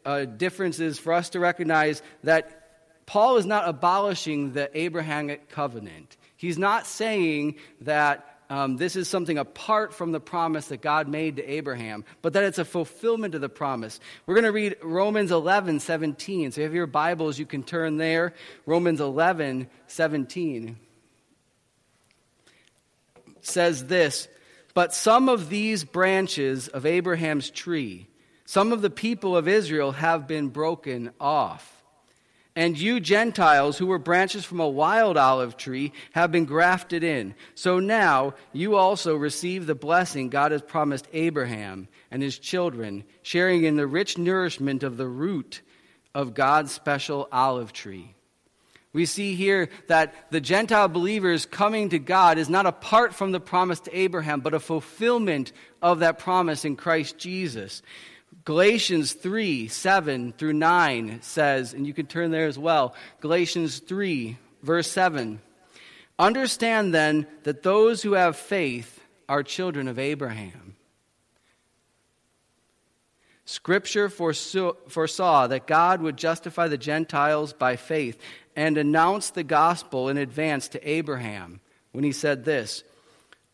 uh, 0.05 0.25
difference 0.25 0.79
is 0.79 0.97
for 0.97 1.13
us 1.13 1.29
to 1.29 1.39
recognize 1.39 2.01
that 2.23 3.05
Paul 3.05 3.37
is 3.37 3.45
not 3.45 3.67
abolishing 3.67 4.53
the 4.53 4.69
Abrahamic 4.77 5.49
covenant. 5.49 6.15
He's 6.37 6.57
not 6.57 6.85
saying 6.85 7.55
that 7.81 8.25
um, 8.51 8.77
this 8.77 8.95
is 8.95 9.07
something 9.07 9.37
apart 9.37 9.93
from 9.93 10.11
the 10.11 10.19
promise 10.19 10.67
that 10.67 10.81
God 10.81 11.07
made 11.07 11.35
to 11.35 11.47
Abraham, 11.47 12.03
but 12.21 12.33
that 12.33 12.43
it's 12.43 12.57
a 12.57 12.65
fulfillment 12.65 13.35
of 13.35 13.41
the 13.41 13.49
promise. 13.49 13.99
We're 14.25 14.35
going 14.35 14.45
to 14.45 14.51
read 14.51 14.77
Romans 14.81 15.31
11, 15.31 15.81
17. 15.81 16.51
So 16.51 16.53
if 16.53 16.57
you 16.57 16.63
have 16.63 16.73
your 16.73 16.87
Bibles, 16.87 17.37
you 17.37 17.45
can 17.45 17.61
turn 17.61 17.97
there. 17.97 18.33
Romans 18.65 19.01
11, 19.01 19.67
17 19.87 20.77
says 23.41 23.85
this 23.85 24.27
But 24.73 24.93
some 24.93 25.29
of 25.29 25.49
these 25.49 25.83
branches 25.83 26.67
of 26.67 26.85
Abraham's 26.85 27.49
tree, 27.49 28.07
some 28.45 28.71
of 28.71 28.81
the 28.81 28.89
people 28.89 29.35
of 29.35 29.47
Israel 29.47 29.91
have 29.93 30.27
been 30.27 30.49
broken 30.49 31.11
off. 31.19 31.75
And 32.55 32.77
you 32.77 32.99
Gentiles, 32.99 33.77
who 33.77 33.85
were 33.85 33.99
branches 33.99 34.43
from 34.43 34.59
a 34.59 34.67
wild 34.67 35.17
olive 35.17 35.55
tree, 35.55 35.93
have 36.11 36.31
been 36.31 36.45
grafted 36.45 37.03
in. 37.03 37.35
So 37.55 37.79
now 37.79 38.33
you 38.51 38.75
also 38.75 39.15
receive 39.15 39.65
the 39.65 39.75
blessing 39.75 40.29
God 40.29 40.51
has 40.51 40.61
promised 40.61 41.07
Abraham 41.13 41.87
and 42.11 42.21
his 42.21 42.37
children, 42.37 43.05
sharing 43.21 43.63
in 43.63 43.77
the 43.77 43.87
rich 43.87 44.17
nourishment 44.17 44.83
of 44.83 44.97
the 44.97 45.07
root 45.07 45.61
of 46.13 46.33
God's 46.33 46.71
special 46.71 47.29
olive 47.31 47.71
tree. 47.71 48.13
We 48.91 49.05
see 49.05 49.35
here 49.35 49.69
that 49.87 50.31
the 50.31 50.41
Gentile 50.41 50.87
believers 50.87 51.45
coming 51.45 51.89
to 51.89 51.99
God 51.99 52.39
is 52.39 52.49
not 52.49 52.65
apart 52.65 53.13
from 53.13 53.31
the 53.31 53.39
promise 53.39 53.79
to 53.81 53.97
Abraham, 53.97 54.39
but 54.39 54.55
a 54.55 54.59
fulfillment 54.59 55.51
of 55.81 55.99
that 55.99 56.17
promise 56.17 56.65
in 56.65 56.75
Christ 56.75 57.17
Jesus. 57.17 57.83
Galatians 58.45 59.13
3 59.13 59.67
7 59.67 60.33
through 60.33 60.53
9 60.53 61.19
says, 61.21 61.73
and 61.73 61.85
you 61.85 61.93
can 61.93 62.07
turn 62.07 62.31
there 62.31 62.47
as 62.47 62.57
well. 62.57 62.95
Galatians 63.21 63.79
3, 63.79 64.37
verse 64.63 64.89
7. 64.89 65.39
Understand 66.17 66.93
then 66.93 67.27
that 67.43 67.63
those 67.63 68.01
who 68.01 68.13
have 68.13 68.35
faith 68.35 68.99
are 69.27 69.43
children 69.43 69.87
of 69.87 69.99
Abraham. 69.99 70.75
Scripture 73.45 74.09
foresaw 74.09 75.47
that 75.47 75.65
God 75.65 76.01
would 76.01 76.17
justify 76.17 76.67
the 76.67 76.77
Gentiles 76.77 77.51
by 77.51 77.77
faith 77.77 78.19
and 78.59 78.77
announced 78.77 79.35
the 79.35 79.43
gospel 79.43 80.09
in 80.09 80.17
advance 80.17 80.67
to 80.67 80.89
Abraham 80.89 81.61
when 81.93 82.03
he 82.03 82.11
said 82.11 82.43
this 82.43 82.83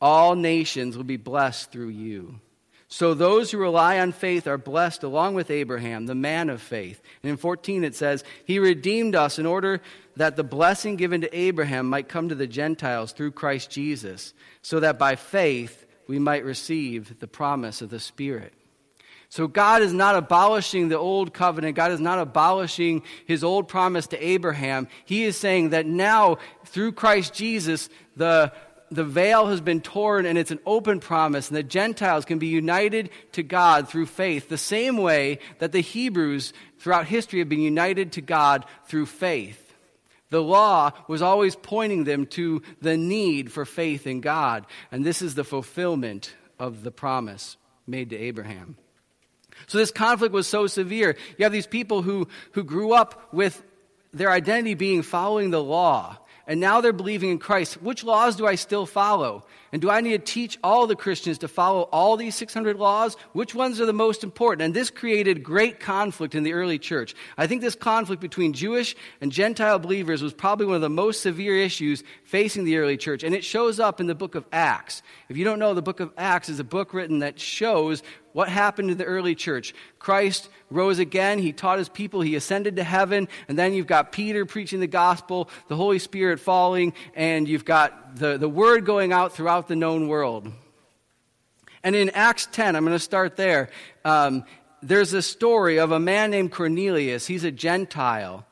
All 0.01 0.35
nations 0.35 0.97
will 0.97 1.03
be 1.03 1.15
blessed 1.15 1.71
through 1.71 1.89
you. 1.89 2.39
So 2.88 3.13
those 3.13 3.51
who 3.51 3.59
rely 3.59 4.00
on 4.00 4.13
faith 4.13 4.47
are 4.47 4.57
blessed 4.57 5.03
along 5.03 5.35
with 5.35 5.51
Abraham, 5.51 6.07
the 6.07 6.15
man 6.15 6.50
of 6.50 6.59
faith. 6.59 7.03
And 7.21 7.29
in 7.29 7.38
14 7.38 7.83
it 7.83 7.93
says, 7.93 8.24
He 8.45 8.57
redeemed 8.57 9.15
us 9.15 9.38
in 9.38 9.45
order 9.45 9.79
that 10.15 10.38
the 10.38 10.43
blessing 10.43 10.95
given 10.95 11.21
to 11.21 11.38
Abraham 11.38 11.88
might 11.88 12.09
come 12.09 12.29
to 12.29 12.35
the 12.35 12.47
Gentiles 12.47 13.12
through 13.12 13.33
Christ 13.33 13.69
Jesus, 13.69 14.33
so 14.63 14.79
that 14.79 14.97
by 14.97 15.17
faith 15.17 15.85
we 16.07 16.17
might 16.17 16.43
receive 16.43 17.19
the 17.19 17.27
promise 17.27 17.83
of 17.83 17.91
the 17.91 18.00
Spirit. 18.00 18.55
So 19.29 19.48
God 19.48 19.82
is 19.82 19.94
not 19.94 20.15
abolishing 20.15 20.89
the 20.89 20.98
old 20.98 21.34
covenant. 21.34 21.75
God 21.75 21.91
is 21.91 22.00
not 22.00 22.20
abolishing 22.20 23.03
his 23.25 23.44
old 23.44 23.67
promise 23.67 24.08
to 24.08 24.25
Abraham. 24.25 24.88
He 25.03 25.24
is 25.24 25.36
saying 25.38 25.70
that 25.72 25.86
now, 25.86 26.38
through 26.65 26.94
Christ 26.94 27.34
Jesus, 27.34 27.89
the, 28.15 28.53
the 28.91 29.03
veil 29.03 29.48
has 29.48 29.62
been 29.62 29.82
torn 29.82 30.25
and 30.25 30.38
it's 30.38 30.51
an 30.51 30.60
open 30.65 31.00
promise, 31.00 31.50
and 31.50 31.58
the 31.58 31.63
Gentiles 31.63 32.25
can 32.25 32.39
be 32.39 32.48
united 32.48 33.10
to 33.34 33.44
God 33.44 33.89
through 33.89 34.05
faith, 34.05 34.48
the 34.48 34.58
same 34.58 34.98
way 34.98 35.39
that 35.60 35.72
the 35.72 35.82
Hebrews 35.82 36.53
throughout 36.79 37.08
history 37.08 37.39
have 37.39 37.50
been 37.50 37.60
united 37.60 38.13
to 38.13 38.22
God 38.22 38.65
through 38.86 39.08
faith. 39.08 39.62
The 40.29 40.41
law 40.41 40.91
was 41.08 41.22
always 41.22 41.55
pointing 41.55 42.03
them 42.03 42.25
to 42.27 42.62
the 42.82 42.98
need 42.98 43.51
for 43.51 43.65
faith 43.65 44.08
in 44.08 44.22
God, 44.22 44.65
and 44.91 45.05
this 45.05 45.22
is 45.22 45.36
the 45.36 45.44
fulfillment 45.44 46.36
of 46.60 46.84
the 46.84 46.91
promise 46.91 47.58
made 47.88 48.10
to 48.12 48.17
Abraham. 48.17 48.77
So 49.67 49.77
this 49.77 49.91
conflict 49.91 50.33
was 50.33 50.47
so 50.47 50.67
severe. 50.67 51.15
You 51.38 51.43
have 51.43 51.51
these 51.51 51.67
people 51.67 52.01
who, 52.01 52.27
who 52.51 52.63
grew 52.63 52.93
up 52.93 53.33
with 53.33 53.62
their 54.13 54.31
identity 54.31 54.75
being 54.75 55.01
following 55.01 55.51
the 55.51 55.62
law, 55.62 56.17
and 56.47 56.59
now 56.59 56.79
they're 56.79 56.93
believing 56.93 57.31
in 57.31 57.39
Christ. 57.39 57.81
Which 57.81 58.03
laws 58.03 58.35
do 58.35 58.45
I 58.45 58.55
still 58.55 58.85
follow? 58.85 59.43
And 59.71 59.81
do 59.81 59.89
I 59.89 60.00
need 60.01 60.12
to 60.12 60.19
teach 60.19 60.59
all 60.63 60.85
the 60.85 60.95
Christians 60.95 61.39
to 61.39 61.47
follow 61.47 61.81
all 61.91 62.17
these 62.17 62.35
600 62.35 62.77
laws? 62.77 63.15
Which 63.33 63.55
ones 63.55 63.81
are 63.81 63.85
the 63.85 63.93
most 63.93 64.24
important? 64.24 64.63
And 64.63 64.74
this 64.74 64.91
created 64.91 65.43
great 65.43 65.79
conflict 65.79 66.35
in 66.35 66.43
the 66.43 66.53
early 66.53 66.77
church. 66.77 67.15
I 67.38 67.47
think 67.47 67.62
this 67.62 67.75
conflict 67.75 68.21
between 68.21 68.53
Jewish 68.53 68.95
and 69.21 69.31
Gentile 69.31 69.79
believers 69.79 70.21
was 70.21 70.33
probably 70.33 70.67
one 70.67 70.75
of 70.75 70.81
the 70.81 70.89
most 70.89 71.21
severe 71.21 71.57
issues 71.57 72.03
facing 72.24 72.63
the 72.63 72.77
early 72.77 72.95
church. 72.95 73.24
And 73.24 73.33
it 73.33 73.43
shows 73.43 73.79
up 73.79 74.00
in 74.00 74.05
the 74.05 74.15
book 74.15 74.35
of 74.35 74.45
Acts. 74.51 75.01
If 75.29 75.38
you 75.38 75.43
don't 75.43 75.59
know, 75.59 75.74
the 75.74 75.81
book 75.81 76.00
of 76.00 76.13
Acts 76.15 76.47
is 76.47 76.59
a 76.59 76.63
book 76.63 76.93
written 76.93 77.19
that 77.19 77.39
shows 77.39 78.03
what 78.35 78.49
happened 78.49 78.89
to 78.89 78.95
the 78.95 79.05
early 79.05 79.33
church? 79.33 79.73
Christ 79.97 80.49
rose 80.69 80.99
again. 80.99 81.39
He 81.39 81.53
taught 81.53 81.77
his 81.77 81.87
people. 81.87 82.19
He 82.19 82.35
ascended 82.35 82.75
to 82.75 82.83
heaven. 82.83 83.29
And 83.47 83.57
then 83.57 83.73
you've 83.73 83.87
got 83.87 84.11
Peter 84.11 84.45
preaching 84.45 84.81
the 84.81 84.87
gospel, 84.87 85.49
the 85.69 85.77
Holy 85.77 85.99
Spirit 85.99 86.41
falling, 86.41 86.91
and 87.15 87.47
you've 87.47 87.63
got 87.63 88.17
the, 88.17 88.37
the 88.37 88.49
word 88.49 88.85
going 88.85 89.13
out 89.13 89.31
throughout 89.31 89.69
the 89.69 89.77
known 89.77 90.09
world. 90.09 90.51
And 91.81 91.95
in 91.95 92.09
Acts 92.09 92.45
10, 92.51 92.75
I'm 92.75 92.83
going 92.83 92.93
to 92.93 92.99
start 92.99 93.37
there. 93.37 93.69
Um, 94.03 94.43
there's 94.83 95.13
a 95.13 95.21
story 95.21 95.77
of 95.79 95.93
a 95.93 95.99
man 96.01 96.29
named 96.29 96.51
Cornelius. 96.51 97.27
He's 97.27 97.45
a 97.45 97.51
Gentile. 97.51 98.45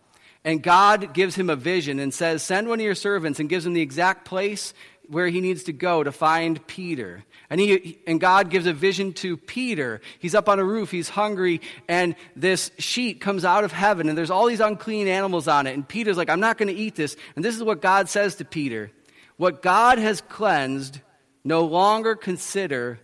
And 0.46 0.64
God 0.64 1.14
gives 1.14 1.36
him 1.36 1.50
a 1.50 1.58
vision 1.58 2.00
and 2.00 2.14
says, 2.14 2.42
Send 2.42 2.70
one 2.70 2.80
of 2.80 2.86
your 2.86 2.96
servants 2.96 3.42
and 3.42 3.50
gives 3.50 3.66
him 3.66 3.74
the 3.74 3.82
exact 3.82 4.24
place 4.24 4.74
where 5.10 5.28
he 5.28 5.42
needs 5.42 5.64
to 5.64 5.74
go 5.74 6.04
to 6.04 6.12
find 6.12 6.66
Peter. 6.68 7.24
And, 7.50 7.60
he, 7.60 8.00
and 8.08 8.20
God 8.20 8.50
gives 8.50 8.66
a 8.66 8.74
vision 8.74 9.14
to 9.14 9.38
Peter. 9.38 10.02
He's 10.20 10.36
up 10.36 10.50
on 10.50 10.60
a 10.60 10.64
roof, 10.64 10.92
he's 10.92 11.10
hungry, 11.10 11.62
and 11.88 12.16
this 12.36 12.72
sheet 12.80 13.22
comes 13.22 13.46
out 13.46 13.64
of 13.64 13.72
heaven, 13.72 14.10
and 14.10 14.18
there's 14.18 14.32
all 14.32 14.48
these 14.48 14.60
unclean 14.60 15.08
animals 15.08 15.48
on 15.48 15.68
it. 15.68 15.74
And 15.74 15.88
Peter's 15.88 16.18
like, 16.18 16.30
I'm 16.30 16.40
not 16.40 16.58
going 16.58 16.70
to 16.70 16.74
eat 16.74 16.96
this. 16.96 17.16
And 17.36 17.44
this 17.44 17.56
is 17.56 17.64
what 17.64 17.82
God 17.82 18.10
says 18.10 18.36
to 18.36 18.46
Peter 18.46 18.92
What 19.38 19.62
God 19.62 19.98
has 20.00 20.22
cleansed, 20.22 21.00
no 21.44 21.66
longer 21.66 22.16
consider 22.16 23.00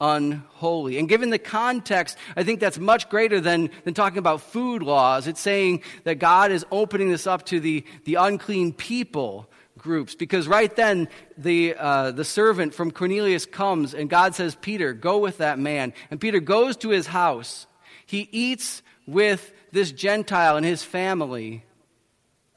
unholy. 0.00 0.98
And 0.98 1.08
given 1.08 1.30
the 1.30 1.38
context, 1.38 2.16
I 2.36 2.44
think 2.44 2.60
that's 2.60 2.78
much 2.78 3.08
greater 3.08 3.40
than, 3.40 3.70
than 3.84 3.94
talking 3.94 4.18
about 4.18 4.42
food 4.42 4.82
laws. 4.82 5.26
It's 5.26 5.40
saying 5.40 5.82
that 6.04 6.16
God 6.16 6.52
is 6.52 6.64
opening 6.70 7.10
this 7.10 7.26
up 7.26 7.44
to 7.46 7.58
the, 7.58 7.84
the 8.04 8.14
unclean 8.14 8.72
people 8.72 9.50
groups 9.88 10.14
because 10.14 10.46
right 10.46 10.76
then 10.76 11.08
the, 11.38 11.74
uh, 11.74 12.10
the 12.10 12.24
servant 12.24 12.74
from 12.74 12.90
Cornelius 12.90 13.46
comes 13.46 13.94
and 13.94 14.10
God 14.10 14.34
says, 14.34 14.54
Peter, 14.54 14.92
go 14.92 15.16
with 15.16 15.38
that 15.38 15.58
man. 15.58 15.94
And 16.10 16.20
Peter 16.20 16.40
goes 16.40 16.76
to 16.78 16.90
his 16.90 17.06
house. 17.06 17.66
He 18.04 18.28
eats 18.30 18.82
with 19.06 19.50
this 19.72 19.90
Gentile 19.90 20.58
and 20.58 20.66
his 20.66 20.84
family. 20.84 21.64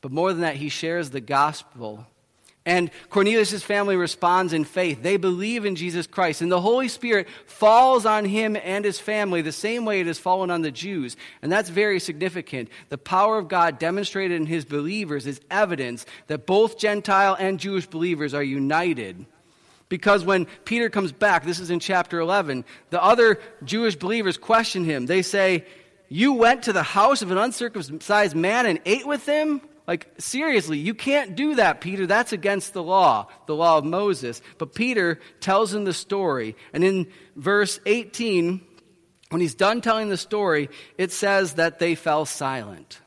But 0.02 0.12
more 0.12 0.34
than 0.34 0.42
that, 0.42 0.58
he 0.58 0.68
shares 0.68 1.10
the 1.10 1.22
gospel 1.22 2.06
and 2.66 2.92
Cornelius' 3.10 3.64
family 3.64 3.96
responds 3.96 4.54
in 4.54 4.66
faith. 4.66 5.02
They 5.02 5.18
believe 5.18 5.66
in 5.66 5.76
Jesus 5.76 6.06
Christ. 6.06 6.42
And 6.42 6.52
the 6.52 6.62
Holy 6.62 6.88
Spirit 6.88 7.28
falls 7.48 8.06
on 8.06 8.24
him 8.24 8.56
and 8.56 8.86
his 8.86 9.00
family 9.00 9.42
the 9.42 9.52
same 9.52 9.84
way 9.84 10.00
it 10.00 10.06
has 10.06 10.20
fallen 10.20 10.52
on 10.52 10.62
the 10.62 10.70
Jews. 10.70 11.18
And 11.42 11.52
that's 11.52 11.70
very 11.70 12.00
significant. 12.00 12.70
The 12.90 13.00
power 13.00 13.40
of 13.40 13.48
God 13.48 13.80
demonstrated 13.80 14.40
in 14.40 14.46
his 14.46 14.64
believers 14.64 15.26
is 15.26 15.42
evidence 15.50 16.06
that 16.28 16.46
both 16.46 16.78
Gentile 16.78 17.36
and 17.40 17.60
Jewish 17.60 17.88
believers 17.88 18.36
are 18.36 18.44
united. 18.44 19.26
Because 19.90 20.24
when 20.24 20.46
Peter 20.64 20.90
comes 20.90 21.12
back, 21.12 21.44
this 21.44 21.60
is 21.60 21.72
in 21.72 21.80
chapter 21.80 22.20
11, 22.20 22.64
the 22.92 23.04
other 23.04 23.40
Jewish 23.64 23.96
believers 23.96 24.38
question 24.38 24.86
him. 24.86 25.08
They 25.08 25.24
say, 25.24 25.66
You 26.10 26.34
went 26.34 26.64
to 26.64 26.74
the 26.74 26.84
house 26.84 27.24
of 27.24 27.32
an 27.32 27.40
uncircumcised 27.40 28.36
man 28.36 28.68
and 28.68 28.80
ate 28.86 29.08
with 29.08 29.26
him? 29.26 29.62
Like, 29.92 30.08
seriously, 30.20 30.78
you 30.78 30.94
can't 30.94 31.36
do 31.36 31.56
that, 31.56 31.82
Peter. 31.82 32.08
That's 32.08 32.32
against 32.32 32.72
the 32.72 32.82
law, 32.82 33.28
the 33.46 33.54
law 33.54 33.78
of 33.78 33.84
Moses. 33.84 34.42
But 34.58 34.74
Peter 34.74 35.20
tells 35.42 35.74
him 35.74 35.84
the 35.84 35.92
story. 35.92 36.56
And 36.72 36.82
in 36.82 37.12
verse 37.36 37.78
18, 37.86 38.62
when 39.32 39.42
he's 39.42 39.54
done 39.54 39.82
telling 39.82 40.08
the 40.08 40.16
story, 40.16 40.70
it 40.98 41.12
says 41.12 41.56
that 41.56 41.80
they 41.80 41.96
fell 41.96 42.26
silent. 42.26 43.02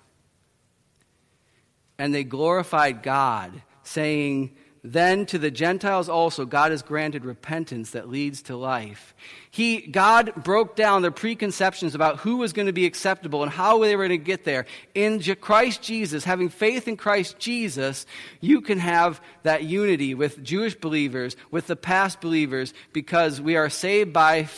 And 1.98 2.14
they 2.14 2.22
glorified 2.22 3.02
God, 3.02 3.62
saying, 3.82 4.54
then 4.86 5.24
to 5.26 5.38
the 5.38 5.50
Gentiles 5.50 6.10
also, 6.10 6.44
God 6.44 6.70
has 6.70 6.82
granted 6.82 7.24
repentance 7.24 7.92
that 7.92 8.10
leads 8.10 8.42
to 8.42 8.56
life. 8.56 9.14
He, 9.50 9.80
God 9.80 10.34
broke 10.44 10.76
down 10.76 11.00
their 11.00 11.10
preconceptions 11.10 11.94
about 11.94 12.18
who 12.18 12.36
was 12.36 12.52
going 12.52 12.66
to 12.66 12.72
be 12.72 12.84
acceptable 12.84 13.42
and 13.42 13.50
how 13.50 13.78
they 13.78 13.96
were 13.96 14.06
going 14.06 14.20
to 14.20 14.24
get 14.24 14.44
there. 14.44 14.66
In 14.94 15.22
Christ 15.40 15.80
Jesus, 15.80 16.24
having 16.24 16.50
faith 16.50 16.86
in 16.86 16.98
Christ 16.98 17.38
Jesus, 17.38 18.04
you 18.42 18.60
can 18.60 18.78
have 18.78 19.22
that 19.42 19.64
unity 19.64 20.14
with 20.14 20.44
Jewish 20.44 20.74
believers, 20.74 21.34
with 21.50 21.66
the 21.66 21.76
past 21.76 22.20
believers, 22.20 22.74
because 22.92 23.40
we 23.40 23.56
are 23.56 23.70
saved 23.70 24.12
by 24.12 24.48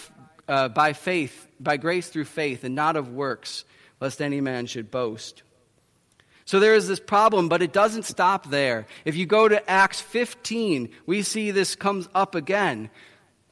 uh, 0.48 0.68
by 0.68 0.92
faith, 0.92 1.48
by 1.58 1.76
grace 1.76 2.08
through 2.08 2.24
faith, 2.24 2.64
and 2.64 2.74
not 2.74 2.96
of 2.96 3.12
works, 3.12 3.64
lest 4.00 4.20
any 4.20 4.40
man 4.40 4.66
should 4.66 4.90
boast. 4.90 5.42
So 6.46 6.60
there 6.60 6.74
is 6.74 6.86
this 6.86 7.00
problem, 7.00 7.48
but 7.48 7.60
it 7.60 7.72
doesn't 7.72 8.04
stop 8.04 8.50
there. 8.50 8.86
If 9.04 9.16
you 9.16 9.26
go 9.26 9.48
to 9.48 9.68
Acts 9.68 10.00
15, 10.00 10.88
we 11.04 11.22
see 11.22 11.50
this 11.50 11.74
comes 11.74 12.08
up 12.14 12.36
again. 12.36 12.88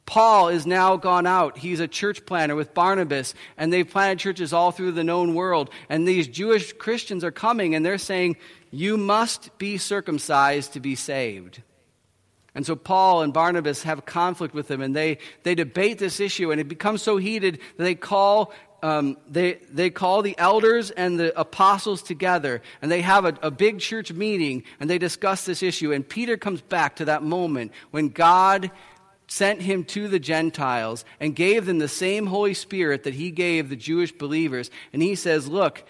Paul 0.06 0.48
is 0.48 0.64
now 0.64 0.96
gone 0.96 1.26
out. 1.26 1.58
He's 1.58 1.80
a 1.80 1.88
church 1.88 2.24
planter 2.24 2.54
with 2.54 2.72
Barnabas, 2.72 3.34
and 3.56 3.72
they've 3.72 3.88
planted 3.88 4.20
churches 4.20 4.52
all 4.52 4.70
through 4.70 4.92
the 4.92 5.02
known 5.02 5.34
world. 5.34 5.70
And 5.88 6.06
these 6.06 6.28
Jewish 6.28 6.72
Christians 6.74 7.24
are 7.24 7.32
coming, 7.32 7.74
and 7.74 7.84
they're 7.84 7.98
saying, 7.98 8.36
You 8.70 8.96
must 8.96 9.58
be 9.58 9.76
circumcised 9.76 10.74
to 10.74 10.80
be 10.80 10.94
saved. 10.94 11.62
And 12.54 12.64
so 12.64 12.76
Paul 12.76 13.22
and 13.22 13.32
Barnabas 13.32 13.82
have 13.82 14.06
conflict 14.06 14.54
with 14.54 14.68
them, 14.68 14.80
and 14.80 14.94
they, 14.94 15.18
they 15.42 15.56
debate 15.56 15.98
this 15.98 16.20
issue, 16.20 16.52
and 16.52 16.60
it 16.60 16.68
becomes 16.68 17.02
so 17.02 17.16
heated 17.16 17.58
that 17.76 17.82
they 17.82 17.96
call, 17.96 18.52
um, 18.84 19.16
they, 19.26 19.54
they 19.72 19.88
call 19.88 20.20
the 20.20 20.36
elders 20.36 20.90
and 20.90 21.18
the 21.18 21.40
apostles 21.40 22.02
together, 22.02 22.60
and 22.82 22.92
they 22.92 23.00
have 23.00 23.24
a, 23.24 23.34
a 23.40 23.50
big 23.50 23.80
church 23.80 24.12
meeting, 24.12 24.62
and 24.78 24.90
they 24.90 24.98
discuss 24.98 25.46
this 25.46 25.62
issue. 25.62 25.90
And 25.90 26.06
Peter 26.06 26.36
comes 26.36 26.60
back 26.60 26.96
to 26.96 27.06
that 27.06 27.22
moment 27.22 27.72
when 27.92 28.10
God 28.10 28.70
sent 29.26 29.62
him 29.62 29.84
to 29.84 30.06
the 30.06 30.18
Gentiles 30.18 31.06
and 31.18 31.34
gave 31.34 31.64
them 31.64 31.78
the 31.78 31.88
same 31.88 32.26
Holy 32.26 32.52
Spirit 32.52 33.04
that 33.04 33.14
he 33.14 33.30
gave 33.30 33.70
the 33.70 33.76
Jewish 33.76 34.12
believers. 34.12 34.70
And 34.92 35.00
he 35.00 35.14
says, 35.14 35.48
Look, 35.48 35.82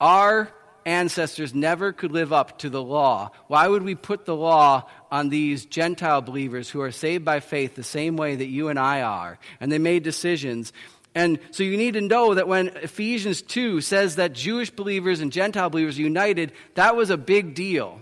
our 0.00 0.52
ancestors 0.86 1.52
never 1.52 1.92
could 1.92 2.12
live 2.12 2.32
up 2.32 2.60
to 2.60 2.70
the 2.70 2.82
law. 2.82 3.32
Why 3.48 3.66
would 3.66 3.82
we 3.82 3.96
put 3.96 4.26
the 4.26 4.36
law 4.36 4.88
on 5.10 5.28
these 5.28 5.66
Gentile 5.66 6.22
believers 6.22 6.70
who 6.70 6.82
are 6.82 6.92
saved 6.92 7.24
by 7.24 7.40
faith 7.40 7.74
the 7.74 7.82
same 7.82 8.16
way 8.16 8.36
that 8.36 8.46
you 8.46 8.68
and 8.68 8.78
I 8.78 9.02
are? 9.02 9.40
And 9.58 9.72
they 9.72 9.78
made 9.78 10.04
decisions. 10.04 10.72
And 11.18 11.40
so 11.50 11.64
you 11.64 11.76
need 11.76 11.94
to 11.94 12.00
know 12.00 12.34
that 12.34 12.46
when 12.46 12.68
Ephesians 12.68 13.42
2 13.42 13.80
says 13.80 14.14
that 14.16 14.34
Jewish 14.34 14.70
believers 14.70 15.18
and 15.18 15.32
Gentile 15.32 15.68
believers 15.68 15.98
united, 15.98 16.52
that 16.76 16.94
was 16.94 17.10
a 17.10 17.16
big 17.16 17.56
deal. 17.56 18.00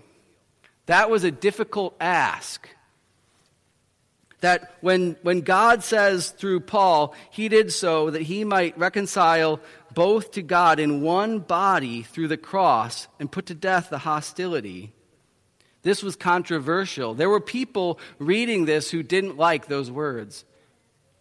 That 0.85 1.08
was 1.08 1.25
a 1.25 1.30
difficult 1.30 1.96
ask. 1.99 2.68
That 4.42 4.70
when, 4.82 5.16
when 5.23 5.40
God 5.40 5.82
says 5.82 6.28
through 6.28 6.61
Paul, 6.61 7.14
he 7.30 7.49
did 7.49 7.73
so 7.73 8.11
that 8.11 8.20
he 8.20 8.44
might 8.44 8.76
reconcile 8.76 9.61
both 9.94 10.32
to 10.32 10.42
God 10.42 10.78
in 10.78 11.00
one 11.00 11.38
body 11.38 12.02
through 12.02 12.28
the 12.28 12.37
cross 12.37 13.08
and 13.18 13.32
put 13.32 13.46
to 13.46 13.54
death 13.54 13.88
the 13.88 13.96
hostility. 13.96 14.92
This 15.80 16.02
was 16.02 16.16
controversial. 16.16 17.14
There 17.14 17.30
were 17.30 17.40
people 17.40 17.99
reading 18.18 18.66
this 18.66 18.90
who 18.90 19.02
didn't 19.02 19.38
like 19.38 19.68
those 19.68 19.90
words. 19.90 20.44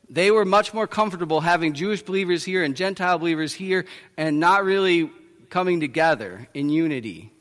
They 0.09 0.31
were 0.31 0.45
much 0.45 0.73
more 0.73 0.87
comfortable 0.87 1.41
having 1.41 1.73
Jewish 1.73 2.03
believers 2.03 2.43
here 2.43 2.63
and 2.63 2.75
Gentile 2.75 3.17
believers 3.17 3.53
here 3.53 3.85
and 4.17 4.39
not 4.39 4.63
really 4.63 5.09
coming 5.49 5.79
together 5.79 6.47
in 6.53 6.69
unity 6.69 7.31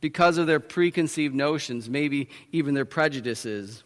because 0.00 0.38
of 0.38 0.46
their 0.46 0.60
preconceived 0.60 1.34
notions, 1.34 1.88
maybe 1.88 2.28
even 2.52 2.74
their 2.74 2.84
prejudices. 2.84 3.82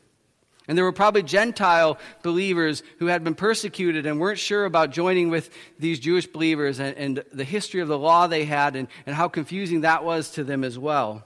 And 0.69 0.79
there 0.79 0.85
were 0.85 0.93
probably 0.93 1.23
Gentile 1.23 1.99
believers 2.23 2.83
who 2.99 3.07
had 3.07 3.25
been 3.25 3.35
persecuted 3.35 4.07
and 4.07 4.21
weren't 4.21 4.39
sure 4.39 4.65
about 4.65 4.91
joining 4.91 5.31
with 5.31 5.51
these 5.79 5.99
Jewish 5.99 6.27
believers 6.27 6.79
and, 6.79 6.97
and, 6.97 7.25
the 7.33 7.45
history 7.45 7.81
of 7.81 7.89
the 7.89 7.99
law 7.99 8.27
they 8.27 8.45
had 8.45 8.77
and, 8.77 8.89
and 9.07 9.17
how 9.17 9.29
confusing 9.29 9.81
that 9.81 10.05
was 10.05 10.31
to 10.33 10.45
them 10.45 10.63
as 10.63 10.79
well. 10.79 11.25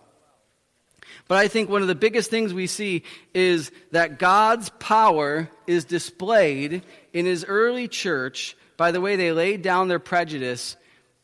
But 1.29 1.39
I 1.39 1.49
think 1.49 1.69
one 1.69 1.83
of 1.83 1.89
the 1.89 1.95
biggest 1.95 2.31
things 2.31 2.55
we 2.55 2.67
see 2.67 3.03
is 3.35 3.71
that 3.93 4.19
God's 4.19 4.71
power 4.79 5.51
is 5.67 5.85
displayed 5.85 6.83
in 7.13 7.27
his 7.27 7.45
early 7.45 7.89
church 7.89 8.57
by 8.77 8.93
the 8.93 9.01
way 9.01 9.17
they 9.17 9.33
laid 9.33 9.63
down 9.63 9.89
their 9.89 9.99
prejudice 9.99 10.77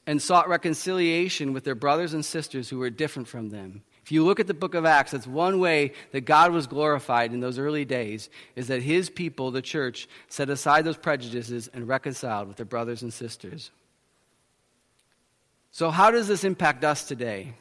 and 0.07 0.21
sought 0.21 0.49
reconciliation 0.49 1.53
with 1.53 1.65
their 1.65 1.75
brothers 1.75 2.15
and 2.15 2.25
sisters 2.25 2.69
who 2.69 2.79
were 2.79 2.91
different 2.91 3.29
from 3.29 3.51
them. 3.51 3.83
If 4.05 4.11
you 4.11 4.25
look 4.25 4.41
at 4.41 4.49
the 4.49 4.55
book 4.55 4.75
of 4.75 4.85
Acts, 4.85 5.13
that's 5.13 5.29
one 5.29 5.61
way 5.61 5.93
that 6.11 6.23
God 6.23 6.51
was 6.51 6.67
glorified 6.67 7.33
in 7.33 7.41
those 7.41 7.59
early 7.59 7.85
days, 7.85 8.31
is 8.57 8.67
that 8.67 8.83
his 8.83 9.09
people, 9.09 9.53
the 9.53 9.63
church, 9.63 10.09
set 10.29 10.51
aside 10.51 10.85
those 10.85 10.97
prejudices 10.97 11.69
and 11.73 11.87
reconciled 11.87 12.49
with 12.49 12.57
their 12.57 12.67
brothers 12.67 13.03
and 13.03 13.13
sisters. 13.13 13.71
So, 15.71 15.91
how 15.91 16.11
does 16.11 16.27
this 16.27 16.43
impact 16.43 16.85
us 16.85 17.05
today? 17.05 17.55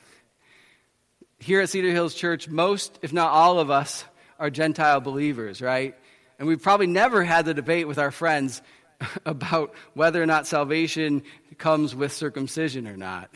Here 1.41 1.59
at 1.59 1.69
Cedar 1.69 1.89
Hills 1.89 2.13
Church, 2.13 2.47
most, 2.47 2.99
if 3.01 3.11
not 3.11 3.31
all 3.31 3.59
of 3.59 3.71
us, 3.71 4.05
are 4.37 4.51
Gentile 4.51 5.01
believers, 5.01 5.59
right? 5.59 5.95
And 6.37 6.47
we've 6.47 6.61
probably 6.61 6.85
never 6.85 7.23
had 7.23 7.45
the 7.45 7.55
debate 7.55 7.87
with 7.87 7.97
our 7.97 8.11
friends 8.11 8.61
about 9.25 9.73
whether 9.95 10.21
or 10.21 10.27
not 10.27 10.45
salvation 10.45 11.23
comes 11.57 11.95
with 11.95 12.13
circumcision 12.13 12.87
or 12.87 12.95
not. 12.95 13.31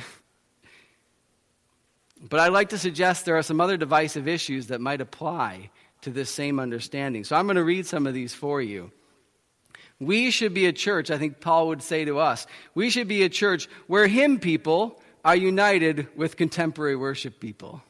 But 2.21 2.41
I'd 2.41 2.53
like 2.53 2.69
to 2.69 2.77
suggest 2.77 3.25
there 3.25 3.39
are 3.39 3.43
some 3.43 3.59
other 3.59 3.75
divisive 3.75 4.27
issues 4.27 4.67
that 4.67 4.81
might 4.81 5.01
apply 5.01 5.71
to 6.01 6.11
this 6.11 6.29
same 6.29 6.59
understanding. 6.59 7.23
So 7.23 7.35
I'm 7.35 7.47
going 7.47 7.55
to 7.55 7.63
read 7.63 7.87
some 7.87 8.05
of 8.05 8.13
these 8.13 8.35
for 8.35 8.61
you. 8.61 8.91
We 9.99 10.29
should 10.29 10.53
be 10.53 10.67
a 10.67 10.73
church, 10.73 11.09
I 11.09 11.17
think 11.17 11.41
Paul 11.41 11.69
would 11.69 11.81
say 11.81 12.05
to 12.05 12.19
us, 12.19 12.45
we 12.75 12.91
should 12.91 13.07
be 13.07 13.23
a 13.23 13.29
church 13.29 13.67
where 13.87 14.05
hymn 14.05 14.37
people 14.37 15.01
are 15.23 15.35
united 15.35 16.07
with 16.15 16.37
contemporary 16.37 16.95
worship 16.95 17.39
people. 17.39 17.81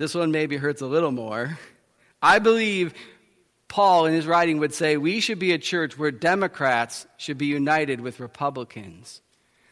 This 0.00 0.14
one 0.14 0.30
maybe 0.30 0.56
hurts 0.56 0.80
a 0.80 0.86
little 0.86 1.12
more. 1.12 1.58
I 2.22 2.38
believe 2.38 2.94
Paul 3.68 4.06
in 4.06 4.14
his 4.14 4.26
writing 4.26 4.56
would 4.56 4.72
say 4.72 4.96
we 4.96 5.20
should 5.20 5.38
be 5.38 5.52
a 5.52 5.58
church 5.58 5.98
where 5.98 6.10
Democrats 6.10 7.06
should 7.18 7.36
be 7.36 7.44
united 7.44 8.00
with 8.00 8.18
Republicans. 8.18 9.20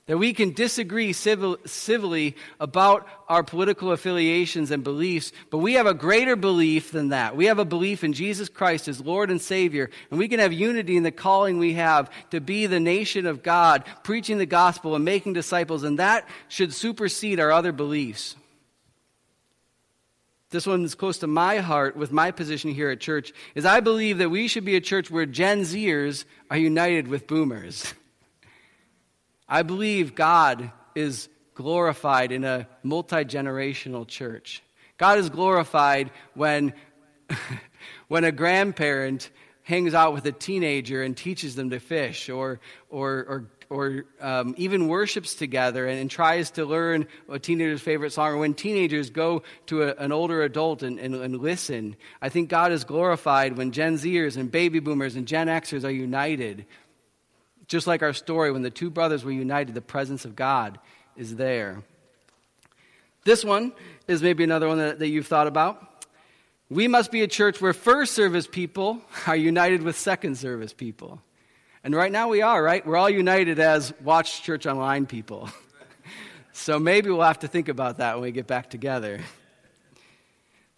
That 0.04 0.18
we 0.18 0.34
can 0.34 0.52
disagree 0.52 1.14
civil, 1.14 1.56
civilly 1.64 2.36
about 2.60 3.08
our 3.26 3.42
political 3.42 3.90
affiliations 3.90 4.70
and 4.70 4.84
beliefs, 4.84 5.32
but 5.48 5.58
we 5.58 5.72
have 5.74 5.86
a 5.86 5.94
greater 5.94 6.36
belief 6.36 6.92
than 6.92 7.08
that. 7.08 7.34
We 7.34 7.46
have 7.46 7.58
a 7.58 7.64
belief 7.64 8.04
in 8.04 8.12
Jesus 8.12 8.50
Christ 8.50 8.86
as 8.86 9.00
Lord 9.00 9.30
and 9.30 9.40
Savior, 9.40 9.88
and 10.10 10.18
we 10.18 10.28
can 10.28 10.40
have 10.40 10.52
unity 10.52 10.98
in 10.98 11.04
the 11.04 11.10
calling 11.10 11.58
we 11.58 11.72
have 11.72 12.10
to 12.32 12.40
be 12.42 12.66
the 12.66 12.80
nation 12.80 13.24
of 13.24 13.42
God, 13.42 13.82
preaching 14.02 14.36
the 14.36 14.44
gospel 14.44 14.94
and 14.94 15.06
making 15.06 15.32
disciples, 15.32 15.84
and 15.84 15.98
that 15.98 16.28
should 16.48 16.74
supersede 16.74 17.40
our 17.40 17.50
other 17.50 17.72
beliefs. 17.72 18.36
This 20.50 20.66
one 20.66 20.82
is 20.84 20.94
close 20.94 21.18
to 21.18 21.26
my 21.26 21.58
heart 21.58 21.94
with 21.96 22.10
my 22.10 22.30
position 22.30 22.72
here 22.72 22.90
at 22.90 23.00
church 23.00 23.32
is 23.54 23.66
I 23.66 23.80
believe 23.80 24.18
that 24.18 24.30
we 24.30 24.48
should 24.48 24.64
be 24.64 24.76
a 24.76 24.80
church 24.80 25.10
where 25.10 25.26
Gen 25.26 25.60
Zers 25.60 26.24
are 26.50 26.56
united 26.56 27.08
with 27.08 27.26
boomers. 27.26 27.92
I 29.48 29.62
believe 29.62 30.14
God 30.14 30.72
is 30.94 31.28
glorified 31.54 32.32
in 32.32 32.44
a 32.44 32.66
multi 32.82 33.24
generational 33.24 34.06
church. 34.06 34.62
God 34.96 35.18
is 35.18 35.28
glorified 35.28 36.10
when, 36.34 36.72
when 38.08 38.24
a 38.24 38.32
grandparent 38.32 39.30
hangs 39.62 39.92
out 39.92 40.14
with 40.14 40.24
a 40.24 40.32
teenager 40.32 41.02
and 41.02 41.14
teaches 41.14 41.56
them 41.56 41.68
to 41.70 41.78
fish 41.78 42.30
or, 42.30 42.58
or, 42.88 43.26
or, 43.28 43.44
or 43.70 44.04
um, 44.20 44.54
even 44.56 44.88
worships 44.88 45.34
together 45.34 45.86
and, 45.86 45.98
and, 46.00 46.10
tries 46.10 46.50
to 46.52 46.64
learn 46.64 47.06
a 47.28 47.38
teenager's 47.38 47.82
favorite 47.82 48.12
song, 48.12 48.32
or 48.32 48.38
when 48.38 48.54
teenagers 48.54 49.10
go 49.10 49.42
to 49.66 49.82
a, 49.82 49.94
an 49.96 50.10
older 50.10 50.42
adult 50.42 50.82
and, 50.82 50.98
and, 50.98 51.14
and, 51.14 51.38
listen. 51.38 51.96
I 52.22 52.30
think 52.30 52.48
God 52.48 52.72
is 52.72 52.84
glorified 52.84 53.58
when 53.58 53.72
Gen 53.72 53.96
Zers 53.96 54.38
and 54.38 54.50
baby 54.50 54.78
boomers 54.78 55.16
and 55.16 55.26
Gen 55.26 55.48
Xers 55.48 55.84
are 55.84 55.90
united 55.90 56.64
just 57.68 57.86
like 57.86 58.02
our 58.02 58.14
story, 58.14 58.50
when 58.50 58.62
the 58.62 58.70
two 58.70 58.90
brothers 58.90 59.24
were 59.24 59.30
united, 59.30 59.74
the 59.74 59.82
presence 59.82 60.24
of 60.24 60.34
God 60.34 60.78
is 61.16 61.36
there. 61.36 61.82
This 63.24 63.44
one 63.44 63.72
is 64.08 64.22
maybe 64.22 64.42
another 64.42 64.66
one 64.66 64.78
that, 64.78 64.98
that 64.98 65.08
you've 65.08 65.26
thought 65.26 65.46
about. 65.46 66.06
We 66.70 66.88
must 66.88 67.12
be 67.12 67.22
a 67.22 67.28
church 67.28 67.60
where 67.60 67.74
first 67.74 68.14
service 68.14 68.46
people 68.46 69.02
are 69.26 69.36
united 69.36 69.82
with 69.82 69.98
second 69.98 70.36
service 70.36 70.72
people. 70.72 71.20
And 71.88 71.96
right 71.96 72.12
now 72.12 72.28
we 72.28 72.42
are, 72.42 72.62
right? 72.62 72.86
We're 72.86 72.98
all 72.98 73.08
united 73.08 73.58
as 73.58 73.94
Watch 74.02 74.42
Church 74.42 74.66
Online 74.66 75.06
people. 75.06 75.48
so 76.52 76.78
maybe 76.78 77.08
we'll 77.08 77.22
have 77.22 77.38
to 77.38 77.48
think 77.48 77.70
about 77.70 77.96
that 77.96 78.16
when 78.16 78.24
we 78.24 78.30
get 78.30 78.46
back 78.46 78.68
together. 78.68 79.20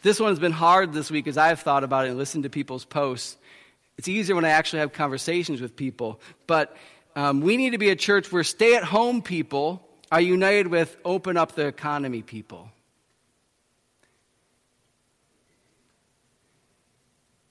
This 0.02 0.20
one's 0.20 0.38
been 0.38 0.52
hard 0.52 0.92
this 0.92 1.10
week 1.10 1.26
as 1.26 1.36
I've 1.36 1.58
thought 1.58 1.82
about 1.82 2.06
it 2.06 2.10
and 2.10 2.16
listened 2.16 2.44
to 2.44 2.48
people's 2.48 2.84
posts. 2.84 3.36
It's 3.98 4.06
easier 4.06 4.36
when 4.36 4.44
I 4.44 4.50
actually 4.50 4.78
have 4.78 4.92
conversations 4.92 5.60
with 5.60 5.74
people. 5.74 6.20
But 6.46 6.76
um, 7.16 7.40
we 7.40 7.56
need 7.56 7.70
to 7.70 7.78
be 7.78 7.88
a 7.88 7.96
church 7.96 8.30
where 8.30 8.44
stay 8.44 8.76
at 8.76 8.84
home 8.84 9.20
people 9.20 9.84
are 10.12 10.20
united 10.20 10.68
with 10.68 10.96
open 11.04 11.36
up 11.36 11.56
the 11.56 11.66
economy 11.66 12.22
people. 12.22 12.70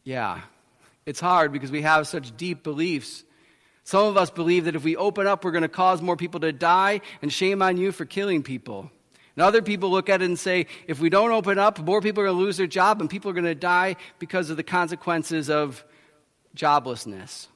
Yeah, 0.05 0.39
it's 1.05 1.19
hard 1.19 1.51
because 1.51 1.71
we 1.71 1.81
have 1.81 2.07
such 2.07 2.37
deep 2.37 2.63
beliefs. 2.63 3.25
Some 3.89 4.05
of 4.05 4.17
us 4.17 4.29
believe 4.29 4.65
that 4.65 4.75
if 4.75 4.83
we 4.83 4.95
open 4.95 5.25
up, 5.25 5.43
we're 5.43 5.49
going 5.49 5.63
to 5.63 5.67
cause 5.67 5.99
more 5.99 6.15
people 6.15 6.39
to 6.41 6.51
die, 6.51 7.01
and 7.23 7.33
shame 7.33 7.63
on 7.63 7.75
you 7.77 7.91
for 7.91 8.05
killing 8.05 8.43
people. 8.43 8.91
And 9.35 9.41
other 9.41 9.63
people 9.63 9.89
look 9.89 10.09
at 10.09 10.21
it 10.21 10.25
and 10.25 10.37
say, 10.37 10.67
if 10.85 10.99
we 10.99 11.09
don't 11.09 11.31
open 11.31 11.57
up, 11.57 11.79
more 11.79 11.99
people 11.99 12.21
are 12.21 12.27
going 12.27 12.37
to 12.37 12.43
lose 12.43 12.57
their 12.57 12.67
job, 12.67 13.01
and 13.01 13.09
people 13.09 13.31
are 13.31 13.33
going 13.33 13.45
to 13.45 13.55
die 13.55 13.95
because 14.19 14.51
of 14.51 14.57
the 14.57 14.63
consequences 14.63 15.49
of 15.49 15.83
joblessness. 16.55 17.47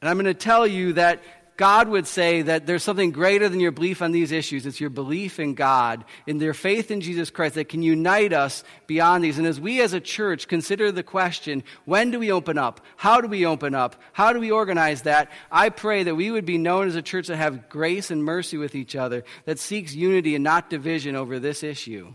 And 0.00 0.08
I'm 0.08 0.14
going 0.14 0.26
to 0.26 0.34
tell 0.34 0.68
you 0.68 0.92
that 0.92 1.20
God 1.60 1.90
would 1.90 2.06
say 2.06 2.40
that 2.40 2.64
there's 2.64 2.82
something 2.82 3.10
greater 3.10 3.46
than 3.46 3.60
your 3.60 3.70
belief 3.70 4.00
on 4.00 4.12
these 4.12 4.32
issues. 4.32 4.64
It's 4.64 4.80
your 4.80 4.88
belief 4.88 5.38
in 5.38 5.52
God, 5.52 6.06
in 6.26 6.38
their 6.38 6.54
faith 6.54 6.90
in 6.90 7.02
Jesus 7.02 7.28
Christ 7.28 7.56
that 7.56 7.68
can 7.68 7.82
unite 7.82 8.32
us 8.32 8.64
beyond 8.86 9.22
these. 9.22 9.36
And 9.36 9.46
as 9.46 9.60
we 9.60 9.82
as 9.82 9.92
a 9.92 10.00
church 10.00 10.48
consider 10.48 10.90
the 10.90 11.02
question, 11.02 11.62
when 11.84 12.12
do 12.12 12.18
we 12.18 12.32
open 12.32 12.56
up? 12.56 12.80
How 12.96 13.20
do 13.20 13.28
we 13.28 13.44
open 13.44 13.74
up? 13.74 14.00
How 14.14 14.32
do 14.32 14.40
we 14.40 14.50
organize 14.50 15.02
that? 15.02 15.30
I 15.52 15.68
pray 15.68 16.02
that 16.02 16.14
we 16.14 16.30
would 16.30 16.46
be 16.46 16.56
known 16.56 16.88
as 16.88 16.96
a 16.96 17.02
church 17.02 17.26
that 17.26 17.36
have 17.36 17.68
grace 17.68 18.10
and 18.10 18.24
mercy 18.24 18.56
with 18.56 18.74
each 18.74 18.96
other, 18.96 19.22
that 19.44 19.58
seeks 19.58 19.94
unity 19.94 20.34
and 20.34 20.42
not 20.42 20.70
division 20.70 21.14
over 21.14 21.38
this 21.38 21.62
issue, 21.62 22.10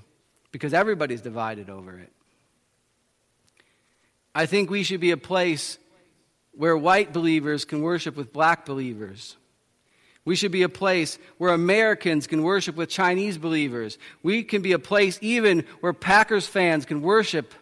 because 0.51 0.73
everybody's 0.73 1.21
divided 1.21 1.69
over 1.69 1.99
it. 1.99 2.12
I 4.34 4.47
think 4.47 4.71
we 4.71 4.81
should 4.81 5.01
be 5.01 5.12
a 5.12 5.17
place 5.17 5.77
where 6.57 6.77
white 6.77 7.13
believers 7.13 7.65
can 7.65 7.81
worship 7.81 8.15
with 8.15 8.33
black 8.33 8.65
believers. 8.65 9.35
We 10.25 10.35
should 10.35 10.51
be 10.51 10.63
a 10.63 10.69
place 10.69 11.19
where 11.37 11.53
Americans 11.53 12.25
can 12.25 12.41
worship 12.41 12.75
with 12.75 12.89
Chinese 12.89 13.37
believers. 13.37 13.99
We 14.23 14.43
can 14.43 14.63
be 14.63 14.71
a 14.71 14.79
place 14.79 15.19
even 15.21 15.65
where 15.81 15.93
Packers 15.93 16.47
fans 16.47 16.85
can 16.85 17.03
worship 17.03 17.53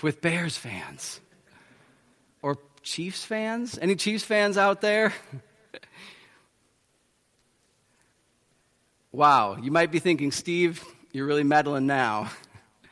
with 0.00 0.22
Bears 0.22 0.56
fans. 0.56 1.20
Or 2.40 2.58
Chiefs 2.82 3.24
fans? 3.24 3.78
Any 3.80 3.96
Chiefs 3.96 4.24
fans 4.24 4.56
out 4.56 4.80
there? 4.80 5.12
wow, 9.12 9.56
you 9.56 9.70
might 9.70 9.92
be 9.92 9.98
thinking, 9.98 10.32
Steve, 10.32 10.82
you're 11.12 11.26
really 11.26 11.44
meddling 11.44 11.86
now. 11.86 12.30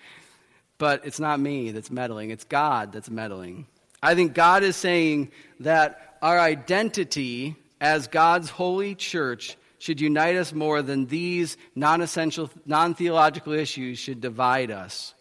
but 0.78 1.06
it's 1.06 1.18
not 1.18 1.40
me 1.40 1.70
that's 1.70 1.90
meddling, 1.90 2.28
it's 2.28 2.44
God 2.44 2.92
that's 2.92 3.08
meddling. 3.08 3.66
I 4.02 4.14
think 4.14 4.34
God 4.34 4.62
is 4.62 4.76
saying 4.76 5.30
that 5.60 6.16
our 6.22 6.38
identity 6.38 7.56
as 7.80 8.08
God's 8.08 8.50
holy 8.50 8.94
church 8.94 9.56
should 9.78 10.00
unite 10.00 10.36
us 10.36 10.52
more 10.52 10.82
than 10.82 11.06
these 11.06 11.56
non 11.74 12.00
essential, 12.02 12.50
non 12.66 12.94
theological 12.94 13.52
issues 13.52 13.98
should 13.98 14.20
divide 14.20 14.70
us. 14.70 15.14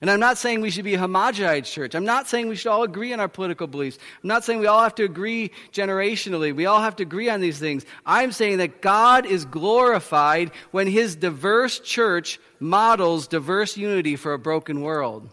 And 0.00 0.10
I'm 0.10 0.20
not 0.20 0.38
saying 0.38 0.62
we 0.62 0.70
should 0.70 0.86
be 0.86 0.94
a 0.94 0.98
homogenized 0.98 1.70
church. 1.70 1.94
I'm 1.94 2.06
not 2.06 2.26
saying 2.26 2.48
we 2.48 2.56
should 2.56 2.70
all 2.70 2.84
agree 2.84 3.12
on 3.12 3.20
our 3.20 3.28
political 3.28 3.66
beliefs. 3.66 3.98
I'm 4.22 4.28
not 4.28 4.44
saying 4.44 4.58
we 4.58 4.66
all 4.66 4.82
have 4.82 4.94
to 4.94 5.04
agree 5.04 5.50
generationally. 5.72 6.56
We 6.56 6.64
all 6.64 6.80
have 6.80 6.96
to 6.96 7.02
agree 7.02 7.28
on 7.28 7.42
these 7.42 7.58
things. 7.58 7.84
I'm 8.06 8.32
saying 8.32 8.58
that 8.58 8.80
God 8.80 9.26
is 9.26 9.44
glorified 9.44 10.52
when 10.70 10.86
his 10.86 11.16
diverse 11.16 11.80
church 11.80 12.40
models 12.60 13.28
diverse 13.28 13.76
unity 13.76 14.16
for 14.16 14.32
a 14.32 14.38
broken 14.38 14.80
world. 14.80 15.28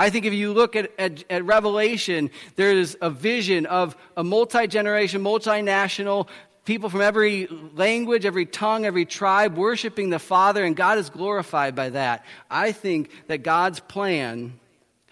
I 0.00 0.08
think 0.08 0.24
if 0.24 0.32
you 0.32 0.54
look 0.54 0.76
at, 0.76 0.90
at, 0.98 1.24
at 1.28 1.44
Revelation, 1.44 2.30
there's 2.56 2.96
a 3.02 3.10
vision 3.10 3.66
of 3.66 3.94
a 4.16 4.24
multi 4.24 4.66
generation, 4.66 5.22
multinational, 5.22 6.26
people 6.64 6.88
from 6.88 7.02
every 7.02 7.48
language, 7.74 8.24
every 8.24 8.46
tongue, 8.46 8.86
every 8.86 9.04
tribe 9.04 9.58
worshiping 9.58 10.08
the 10.08 10.18
Father, 10.18 10.64
and 10.64 10.74
God 10.74 10.96
is 10.96 11.10
glorified 11.10 11.74
by 11.74 11.90
that. 11.90 12.24
I 12.50 12.72
think 12.72 13.10
that 13.26 13.42
God's 13.42 13.80
plan 13.80 14.58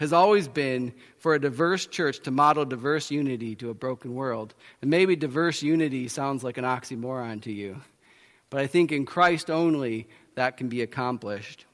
has 0.00 0.14
always 0.14 0.48
been 0.48 0.94
for 1.18 1.34
a 1.34 1.38
diverse 1.38 1.84
church 1.84 2.20
to 2.20 2.30
model 2.30 2.64
diverse 2.64 3.10
unity 3.10 3.54
to 3.56 3.68
a 3.68 3.74
broken 3.74 4.14
world. 4.14 4.54
And 4.80 4.90
maybe 4.90 5.16
diverse 5.16 5.62
unity 5.62 6.08
sounds 6.08 6.42
like 6.42 6.56
an 6.56 6.64
oxymoron 6.64 7.42
to 7.42 7.52
you, 7.52 7.82
but 8.48 8.62
I 8.62 8.66
think 8.66 8.90
in 8.90 9.04
Christ 9.04 9.50
only 9.50 10.08
that 10.34 10.56
can 10.56 10.70
be 10.70 10.80
accomplished. 10.80 11.66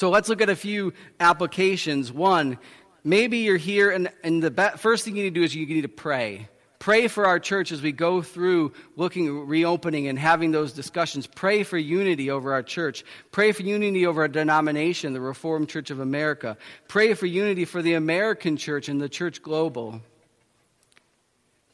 So 0.00 0.08
let's 0.08 0.30
look 0.30 0.40
at 0.40 0.48
a 0.48 0.56
few 0.56 0.94
applications. 1.20 2.10
One, 2.10 2.56
maybe 3.04 3.40
you're 3.40 3.58
here, 3.58 3.90
and, 3.90 4.10
and 4.24 4.42
the 4.42 4.50
be- 4.50 4.78
first 4.78 5.04
thing 5.04 5.14
you 5.14 5.24
need 5.24 5.34
to 5.34 5.40
do 5.40 5.44
is 5.44 5.54
you 5.54 5.66
need 5.66 5.82
to 5.82 5.88
pray. 5.88 6.48
Pray 6.78 7.06
for 7.06 7.26
our 7.26 7.38
church 7.38 7.70
as 7.70 7.82
we 7.82 7.92
go 7.92 8.22
through 8.22 8.72
looking, 8.96 9.46
reopening, 9.46 10.06
and 10.06 10.18
having 10.18 10.52
those 10.52 10.72
discussions. 10.72 11.26
Pray 11.26 11.64
for 11.64 11.76
unity 11.76 12.30
over 12.30 12.54
our 12.54 12.62
church. 12.62 13.04
Pray 13.30 13.52
for 13.52 13.60
unity 13.62 14.06
over 14.06 14.22
our 14.22 14.28
denomination, 14.28 15.12
the 15.12 15.20
Reformed 15.20 15.68
Church 15.68 15.90
of 15.90 16.00
America. 16.00 16.56
Pray 16.88 17.12
for 17.12 17.26
unity 17.26 17.66
for 17.66 17.82
the 17.82 17.92
American 17.92 18.56
church 18.56 18.88
and 18.88 19.02
the 19.02 19.08
church 19.10 19.42
global. 19.42 20.00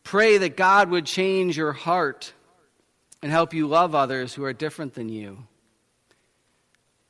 Pray 0.03 0.39
that 0.39 0.57
God 0.57 0.91
would 0.91 1.07
change 1.07 1.57
your 1.57 1.73
heart 1.73 2.33
and 3.23 3.31
help 3.31 3.55
you 3.55 3.69
love 3.69 3.95
others 3.95 4.35
who 4.35 4.43
are 4.43 4.53
different 4.53 4.95
than 4.95 5.09
you. 5.09 5.45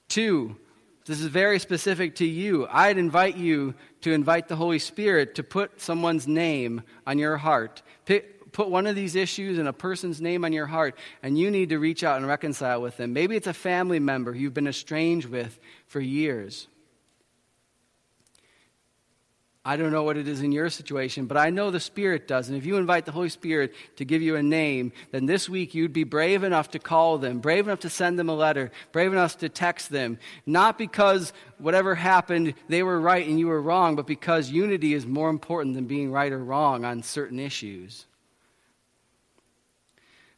Two, 0.09 0.57
this 1.07 1.21
is 1.21 1.27
very 1.27 1.59
specific 1.61 2.17
to 2.17 2.27
you. 2.27 2.67
I'd 2.69 2.99
invite 2.99 3.37
you 3.37 3.75
to 4.01 4.13
invite 4.13 4.49
the 4.49 4.57
Holy 4.57 4.81
Spirit 4.81 5.37
to 5.37 5.45
put 5.45 5.81
someone's 5.81 6.27
name 6.27 6.83
on 7.07 7.19
your 7.19 7.37
heart. 7.37 7.83
Pick, 8.05 8.53
put 8.53 8.69
one 8.69 8.87
of 8.87 8.97
these 8.97 9.15
issues 9.15 9.59
and 9.59 9.69
a 9.69 9.73
person's 9.73 10.21
name 10.21 10.45
on 10.45 10.53
your 10.53 10.67
heart, 10.67 10.99
and 11.23 11.39
you 11.39 11.51
need 11.51 11.69
to 11.69 11.79
reach 11.79 12.03
out 12.03 12.17
and 12.17 12.27
reconcile 12.27 12.83
with 12.83 12.97
them. 12.97 13.13
Maybe 13.13 13.37
it's 13.37 13.47
a 13.47 13.55
family 13.55 14.01
member 14.01 14.35
you've 14.35 14.55
been 14.55 14.67
estranged 14.67 15.29
with 15.29 15.59
for 15.87 16.01
years. 16.01 16.67
I 19.69 19.77
don't 19.77 19.91
know 19.91 20.05
what 20.05 20.17
it 20.17 20.29
is 20.29 20.43
in 20.43 20.53
your 20.53 20.71
situation, 20.71 21.27
but 21.27 21.37
I 21.37 21.51
know 21.51 21.73
the 21.73 21.81
Spirit 21.81 22.29
does. 22.29 22.49
And 22.49 22.57
if 22.57 22.65
you 22.65 22.77
invite 22.77 23.05
the 23.05 23.11
Holy 23.11 23.29
Spirit 23.29 23.75
to 23.97 24.05
give 24.05 24.23
you 24.23 24.37
a 24.37 24.43
name, 24.43 24.93
then 25.11 25.27
this 25.27 25.49
week 25.49 25.75
you'd 25.75 25.93
be 25.93 26.05
brave 26.05 26.45
enough 26.45 26.71
to 26.71 26.79
call 26.79 27.19
them, 27.19 27.41
brave 27.41 27.67
enough 27.67 27.81
to 27.81 27.91
send 27.91 28.17
them 28.17 28.29
a 28.29 28.35
letter, 28.35 28.71
brave 28.93 29.13
enough 29.13 29.39
to 29.39 29.49
text 29.49 29.91
them. 29.91 30.21
Not 30.47 30.79
because 30.79 31.33
whatever 31.59 31.97
happened, 31.97 32.55
they 32.69 32.85
were 32.85 33.01
right 33.01 33.27
and 33.27 33.41
you 33.41 33.49
were 33.49 33.61
wrong, 33.61 33.97
but 33.97 34.07
because 34.07 34.51
unity 34.51 34.95
is 34.95 35.05
more 35.05 35.31
important 35.31 35.75
than 35.75 35.87
being 35.87 36.13
right 36.13 36.31
or 36.31 36.45
wrong 36.45 36.85
on 36.85 37.03
certain 37.03 37.41
issues. 37.41 38.07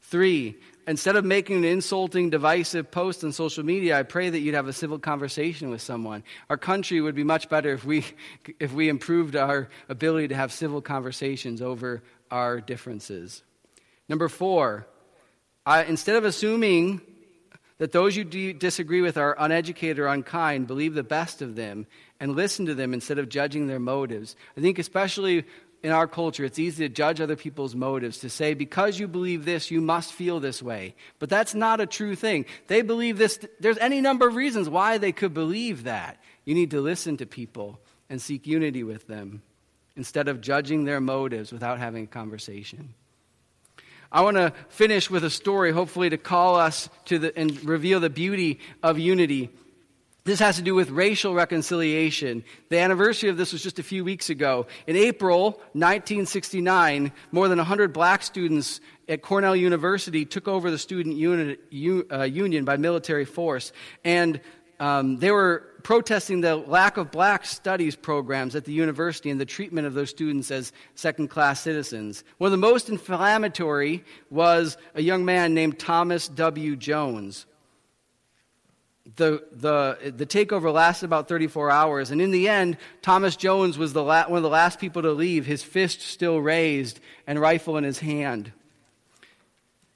Three, 0.01 0.57
instead 0.89 1.17
of 1.17 1.25
making 1.25 1.59
an 1.59 1.65
insulting, 1.65 2.31
divisive 2.31 2.91
post 2.91 3.23
on 3.23 3.31
social 3.31 3.65
media, 3.65 3.99
I 3.99 4.03
pray 4.03 4.31
that 4.31 4.41
you'd 4.41 4.55
have 4.55 4.69
a 4.69 4.73
civil 4.73 4.99
conversation 4.99 5.71
with 5.71 5.83
someone. 5.83 6.25
Our 6.49 6.57
country 6.57 7.01
would 7.01 7.15
be 7.15 7.25
much 7.25 7.49
better 7.49 7.73
if 7.73 7.85
we, 7.85 8.05
if 8.59 8.73
we 8.73 8.89
improved 8.89 9.37
our 9.37 9.69
ability 9.89 10.29
to 10.29 10.35
have 10.35 10.51
civil 10.51 10.81
conversations 10.81 11.63
over 11.63 12.03
our 12.31 12.61
differences. 12.61 13.43
Number 14.09 14.29
four, 14.29 14.87
I, 15.67 15.85
instead 15.85 16.17
of 16.17 16.25
assuming 16.25 17.03
that 17.77 17.93
those 17.93 18.17
you 18.17 18.25
disagree 18.55 19.03
with 19.03 19.19
are 19.19 19.37
uneducated 19.39 19.99
or 19.99 20.07
unkind, 20.07 20.67
believe 20.67 20.95
the 20.95 21.03
best 21.03 21.43
of 21.43 21.55
them 21.55 21.87
and 22.19 22.35
listen 22.35 22.67
to 22.67 22.75
them 22.75 22.93
instead 22.93 23.19
of 23.19 23.29
judging 23.29 23.67
their 23.67 23.79
motives. 23.79 24.35
I 24.57 24.61
think, 24.61 24.79
especially 24.79 25.45
in 25.83 25.93
our 25.93 26.07
culture, 26.07 26.45
it's 26.45 26.59
easy 26.59 26.89
to 26.89 26.93
judge 26.93 27.21
other 27.21 27.37
people's 27.37 27.75
motives, 27.75 28.19
to 28.19 28.31
say, 28.31 28.55
because 28.55 28.99
you 28.99 29.07
believe 29.07 29.45
this, 29.45 29.71
you 29.71 29.81
must 29.81 30.13
feel 30.13 30.41
this 30.41 30.63
way. 30.63 30.95
But 31.19 31.29
that's 31.29 31.55
not 31.55 31.81
a 31.81 31.87
true 31.87 32.17
thing. 32.17 32.47
They 32.67 32.83
believe 32.83 33.19
this. 33.19 33.39
There's 33.61 33.79
any 33.79 34.01
number 34.01 34.27
of 34.27 34.35
reasons 34.35 34.69
why 34.69 34.99
they 34.99 35.13
could 35.13 35.35
believe 35.35 35.85
that. 35.85 36.21
You 36.45 36.55
need 36.55 36.73
to 36.73 36.81
listen 36.81 37.17
to 37.19 37.27
people 37.27 37.79
and 38.11 38.21
seek 38.21 38.47
unity 38.47 38.83
with 38.83 39.07
them 39.07 39.43
instead 39.97 40.29
of 40.29 40.41
judging 40.41 40.85
their 40.85 41.01
motives 41.01 41.53
without 41.53 41.79
having 41.79 42.05
a 42.05 42.09
conversation. 42.09 42.95
I 44.11 44.23
want 44.23 44.37
to 44.37 44.55
finish 44.71 45.11
with 45.11 45.23
a 45.25 45.31
story, 45.31 45.71
hopefully, 45.71 46.11
to 46.11 46.17
call 46.17 46.57
us 46.57 46.89
to 47.07 47.19
the, 47.19 47.39
and 47.39 47.63
reveal 47.65 48.01
the 48.01 48.09
beauty 48.09 48.61
of 48.83 48.99
unity. 48.99 49.51
This 50.29 50.41
has 50.41 50.57
to 50.57 50.63
do 50.63 50.75
with 50.75 50.91
racial 50.91 51.33
reconciliation. 51.33 52.45
The 52.69 52.77
anniversary 52.81 53.31
of 53.31 53.39
this 53.39 53.51
was 53.55 53.63
just 53.63 53.79
a 53.79 53.83
few 53.83 54.05
weeks 54.05 54.29
ago. 54.29 54.67
In 54.87 54.95
April 54.95 55.53
1969, 55.73 57.13
more 57.33 57.49
than 57.49 57.57
100 57.57 57.95
black 57.95 58.23
students 58.23 58.83
at 59.09 59.23
Cornell 59.23 59.57
University 59.57 60.27
took 60.27 60.47
over 60.47 60.71
the 60.71 60.77
student 60.77 61.17
uni- 61.17 61.57
uh, 62.13 62.25
union 62.25 62.67
by 62.67 62.77
military 62.77 63.25
force. 63.25 63.73
And 64.05 64.43
um, 64.81 65.17
they 65.17 65.31
were 65.31 65.65
protesting 65.83 66.43
the 66.43 66.57
lack 66.57 66.99
of 66.99 67.11
black 67.11 67.47
studies 67.47 67.97
programs 67.97 68.55
at 68.55 68.67
the 68.67 68.73
university 68.73 69.31
and 69.31 69.41
the 69.41 69.47
treatment 69.47 69.87
of 69.87 69.95
those 69.95 70.11
students 70.11 70.51
as 70.51 70.75
second 70.95 71.29
class 71.29 71.63
citizens. 71.63 72.23
One 72.37 72.49
of 72.49 72.53
the 72.53 72.59
most 72.59 72.91
inflammatory 72.91 74.05
was 74.29 74.77
a 74.95 75.01
young 75.01 75.25
man 75.25 75.55
named 75.55 75.79
Thomas 75.79 76.29
W. 76.29 76.77
Jones 76.77 77.47
the, 79.17 79.45
the, 79.53 80.13
the 80.17 80.27
takeover 80.27 80.73
lasted 80.73 81.07
about 81.07 81.29
34 81.29 81.71
hours. 81.71 82.11
And 82.11 82.21
in 82.21 82.31
the 82.31 82.49
end, 82.49 82.77
Thomas 83.03 83.37
Jones 83.37 83.79
was 83.79 83.93
the 83.93 84.03
la- 84.03 84.29
one 84.29 84.39
of 84.39 84.43
the 84.43 84.49
last 84.49 84.79
people 84.79 85.03
to 85.03 85.13
leave, 85.13 85.47
his 85.47 85.63
fist 85.63 86.03
still 86.03 86.39
raised 86.41 87.01
and 87.27 87.41
rifle 87.41 87.77
in 87.77 87.85
his 87.85 88.01
hand. 88.01 88.53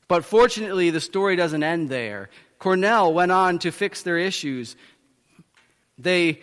But 0.09 0.25
fortunately, 0.25 0.91
the 0.91 1.01
story 1.01 1.37
doesn't 1.37 1.63
end 1.63 1.89
there. 1.89 2.31
Cornell 2.59 3.13
went 3.13 3.33
on 3.33 3.59
to 3.61 3.71
fix 3.71 4.03
their 4.03 4.19
issues. 4.19 4.77
They 5.99 6.41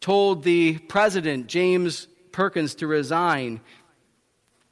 told 0.00 0.42
the 0.42 0.78
president, 0.78 1.46
James 1.46 2.06
Perkins, 2.32 2.74
to 2.76 2.86
resign. 2.86 3.60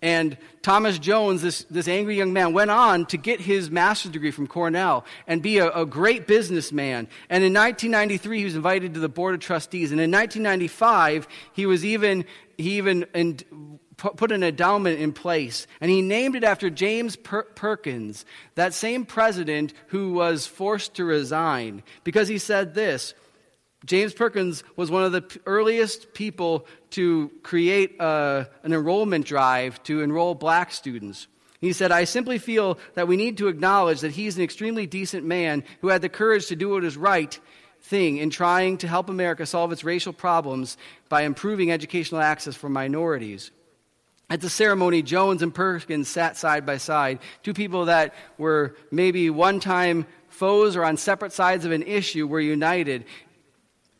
And 0.04 0.36
Thomas 0.60 0.98
Jones, 0.98 1.40
this, 1.40 1.64
this 1.70 1.88
angry 1.88 2.18
young 2.18 2.34
man, 2.34 2.52
went 2.52 2.70
on 2.70 3.06
to 3.06 3.16
get 3.16 3.40
his 3.40 3.70
master's 3.70 4.12
degree 4.12 4.32
from 4.32 4.46
Cornell 4.46 5.06
and 5.26 5.40
be 5.40 5.56
a, 5.56 5.70
a 5.70 5.86
great 5.86 6.26
businessman. 6.26 7.08
And 7.30 7.42
in 7.42 7.54
1993, 7.54 8.38
he 8.38 8.44
was 8.44 8.54
invited 8.54 8.92
to 8.92 9.00
the 9.00 9.08
Board 9.08 9.32
of 9.32 9.40
Trustees. 9.40 9.92
And 9.92 10.00
in 10.02 10.10
1995, 10.10 11.26
he 11.54 11.64
was 11.64 11.86
even, 11.86 12.26
he 12.58 12.76
even 12.76 13.06
in, 13.14 13.78
put 13.96 14.30
an 14.30 14.42
endowment 14.42 15.00
in 15.00 15.14
place. 15.14 15.66
And 15.80 15.90
he 15.90 16.02
named 16.02 16.36
it 16.36 16.44
after 16.44 16.68
James 16.68 17.16
per- 17.16 17.44
Perkins, 17.44 18.26
that 18.56 18.74
same 18.74 19.06
president 19.06 19.72
who 19.86 20.12
was 20.12 20.46
forced 20.46 20.92
to 20.96 21.06
resign, 21.06 21.82
because 22.04 22.28
he 22.28 22.36
said 22.36 22.74
this 22.74 23.14
James 23.84 24.14
Perkins 24.14 24.64
was 24.76 24.90
one 24.90 25.04
of 25.04 25.12
the 25.12 25.40
earliest 25.46 26.14
people 26.14 26.66
to 26.90 27.30
create 27.42 27.96
a, 28.00 28.02
uh, 28.02 28.44
an 28.62 28.72
enrollment 28.72 29.26
drive 29.26 29.82
to 29.82 30.00
enroll 30.00 30.34
black 30.34 30.72
students. 30.72 31.26
He 31.60 31.72
said, 31.72 31.92
I 31.92 32.04
simply 32.04 32.38
feel 32.38 32.78
that 32.94 33.08
we 33.08 33.16
need 33.16 33.38
to 33.38 33.48
acknowledge 33.48 34.00
that 34.00 34.12
he's 34.12 34.36
an 34.36 34.42
extremely 34.42 34.86
decent 34.86 35.24
man 35.24 35.64
who 35.80 35.88
had 35.88 36.02
the 36.02 36.08
courage 36.08 36.46
to 36.46 36.56
do 36.56 36.70
what 36.70 36.84
is 36.84 36.96
right 36.96 37.38
thing 37.80 38.16
in 38.18 38.30
trying 38.30 38.78
to 38.78 38.88
help 38.88 39.08
America 39.08 39.44
solve 39.44 39.72
its 39.72 39.84
racial 39.84 40.12
problems 40.12 40.76
by 41.08 41.22
improving 41.22 41.70
educational 41.70 42.20
access 42.20 42.54
for 42.54 42.68
minorities. 42.68 43.50
At 44.30 44.40
the 44.40 44.48
ceremony, 44.48 45.02
Jones 45.02 45.42
and 45.42 45.54
Perkins 45.54 46.08
sat 46.08 46.36
side 46.36 46.64
by 46.64 46.78
side, 46.78 47.18
two 47.42 47.52
people 47.52 47.86
that 47.86 48.14
were 48.38 48.74
maybe 48.90 49.28
one 49.28 49.60
time 49.60 50.06
foes 50.28 50.76
or 50.76 50.84
on 50.84 50.96
separate 50.96 51.32
sides 51.32 51.64
of 51.64 51.72
an 51.72 51.82
issue 51.82 52.26
were 52.26 52.40
united 52.40 53.04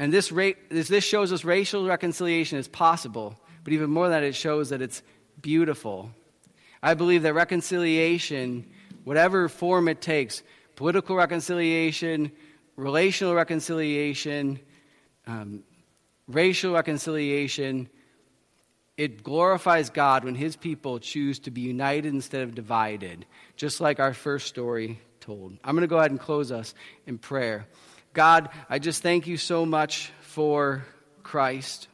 and 0.05 0.13
this, 0.13 0.29
this 0.69 1.03
shows 1.03 1.33
us 1.33 1.47
racial 1.47 1.87
reconciliation 1.87 2.59
is 2.59 2.69
possible, 2.69 3.41
but 3.65 3.73
even 3.73 3.89
more 3.89 4.11
than 4.11 4.21
that, 4.21 4.27
it 4.27 4.35
shows 4.35 4.69
that 4.69 4.83
it's 4.83 5.03
beautiful. 5.41 6.11
I 6.83 6.93
believe 6.93 7.23
that 7.23 7.33
reconciliation, 7.33 8.67
whatever 9.05 9.49
form 9.49 9.89
it 9.89 10.03
takes, 10.03 10.43
political 10.77 11.17
reconciliation, 11.17 12.33
relational 12.77 13.35
reconciliation, 13.35 14.61
um, 15.27 15.65
racial 16.29 16.75
reconciliation, 16.75 17.89
it 18.99 19.23
glorifies 19.23 19.89
God 19.89 20.23
when 20.25 20.35
his 20.35 20.55
people 20.55 20.99
choose 20.99 21.39
to 21.39 21.51
be 21.51 21.63
united 21.63 22.13
instead 22.13 22.43
of 22.43 22.55
divided, 22.55 23.25
just 23.57 23.81
like 23.81 24.01
our 24.01 24.13
first 24.13 24.49
story 24.49 25.01
told. 25.21 25.57
I'm 25.65 25.75
going 25.75 25.81
to 25.81 25.87
go 25.87 25.97
ahead 25.97 26.11
and 26.11 26.21
close 26.21 26.53
us 26.53 26.75
in 27.07 27.17
prayer. 27.17 27.67
God, 28.15 28.49
I 28.71 28.79
just 28.79 29.03
thank 29.03 29.27
you 29.27 29.37
so 29.37 29.67
much 29.67 30.13
for 30.21 30.87
Christ. 31.25 31.89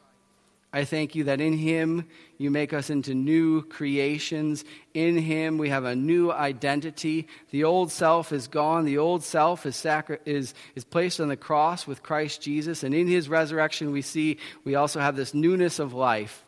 I 0.72 0.84
thank 0.84 1.14
you 1.14 1.24
that 1.24 1.40
in 1.40 1.54
Him 1.54 2.06
you 2.36 2.50
make 2.50 2.72
us 2.74 2.90
into 2.90 3.14
new 3.14 3.62
creations. 3.62 4.64
In 4.92 5.16
Him 5.16 5.56
we 5.56 5.70
have 5.70 5.84
a 5.84 5.96
new 5.96 6.30
identity. 6.30 7.26
The 7.50 7.64
old 7.64 7.90
self 7.90 8.32
is 8.32 8.48
gone. 8.48 8.84
The 8.84 8.98
old 8.98 9.24
self 9.24 9.64
is, 9.64 9.76
sacri- 9.76 10.18
is, 10.26 10.54
is 10.74 10.84
placed 10.84 11.20
on 11.20 11.28
the 11.28 11.36
cross 11.36 11.86
with 11.86 12.02
Christ 12.02 12.42
Jesus. 12.42 12.84
And 12.84 12.94
in 12.94 13.08
His 13.08 13.28
resurrection 13.28 13.90
we 13.90 14.02
see 14.02 14.36
we 14.62 14.74
also 14.74 15.00
have 15.00 15.16
this 15.16 15.32
newness 15.32 15.78
of 15.78 15.94
life. 15.94 16.44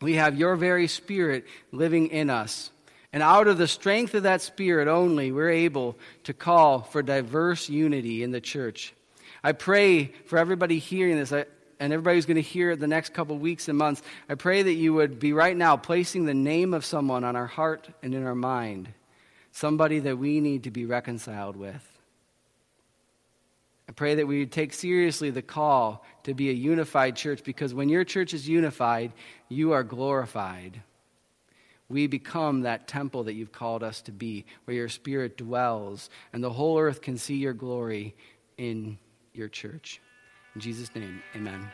We 0.00 0.14
have 0.14 0.38
your 0.38 0.56
very 0.56 0.88
Spirit 0.88 1.44
living 1.70 2.08
in 2.08 2.30
us. 2.30 2.70
And 3.12 3.22
out 3.22 3.46
of 3.46 3.58
the 3.58 3.68
strength 3.68 4.14
of 4.14 4.24
that 4.24 4.42
Spirit 4.42 4.88
only, 4.88 5.32
we're 5.32 5.50
able 5.50 5.96
to 6.24 6.34
call 6.34 6.82
for 6.82 7.02
diverse 7.02 7.68
unity 7.68 8.22
in 8.22 8.30
the 8.30 8.40
church. 8.40 8.94
I 9.42 9.52
pray 9.52 10.06
for 10.26 10.38
everybody 10.38 10.78
hearing 10.78 11.16
this, 11.16 11.32
and 11.32 11.46
everybody 11.92 12.16
who's 12.16 12.26
going 12.26 12.36
to 12.36 12.42
hear 12.42 12.72
it 12.72 12.80
the 12.80 12.86
next 12.86 13.14
couple 13.14 13.38
weeks 13.38 13.68
and 13.68 13.78
months. 13.78 14.02
I 14.28 14.34
pray 14.34 14.62
that 14.62 14.72
you 14.72 14.94
would 14.94 15.20
be 15.20 15.32
right 15.32 15.56
now 15.56 15.76
placing 15.76 16.24
the 16.24 16.34
name 16.34 16.74
of 16.74 16.84
someone 16.84 17.24
on 17.24 17.36
our 17.36 17.46
heart 17.46 17.88
and 18.02 18.14
in 18.14 18.26
our 18.26 18.34
mind, 18.34 18.88
somebody 19.52 20.00
that 20.00 20.18
we 20.18 20.40
need 20.40 20.64
to 20.64 20.70
be 20.70 20.84
reconciled 20.84 21.56
with. 21.56 21.82
I 23.88 23.92
pray 23.92 24.16
that 24.16 24.26
we 24.26 24.40
would 24.40 24.52
take 24.52 24.72
seriously 24.72 25.30
the 25.30 25.42
call 25.42 26.04
to 26.24 26.34
be 26.34 26.50
a 26.50 26.52
unified 26.52 27.14
church 27.14 27.44
because 27.44 27.72
when 27.72 27.88
your 27.88 28.02
church 28.02 28.34
is 28.34 28.48
unified, 28.48 29.12
you 29.48 29.72
are 29.72 29.84
glorified 29.84 30.82
we 31.88 32.06
become 32.06 32.62
that 32.62 32.88
temple 32.88 33.24
that 33.24 33.34
you've 33.34 33.52
called 33.52 33.82
us 33.82 34.00
to 34.02 34.12
be, 34.12 34.44
where 34.64 34.76
your 34.76 34.88
spirit 34.88 35.36
dwells, 35.36 36.10
and 36.32 36.42
the 36.42 36.50
whole 36.50 36.78
earth 36.78 37.00
can 37.00 37.16
see 37.16 37.36
your 37.36 37.52
glory 37.52 38.16
in 38.58 38.98
your 39.32 39.48
church. 39.48 40.00
In 40.54 40.60
Jesus' 40.60 40.94
name, 40.94 41.22
amen. 41.34 41.70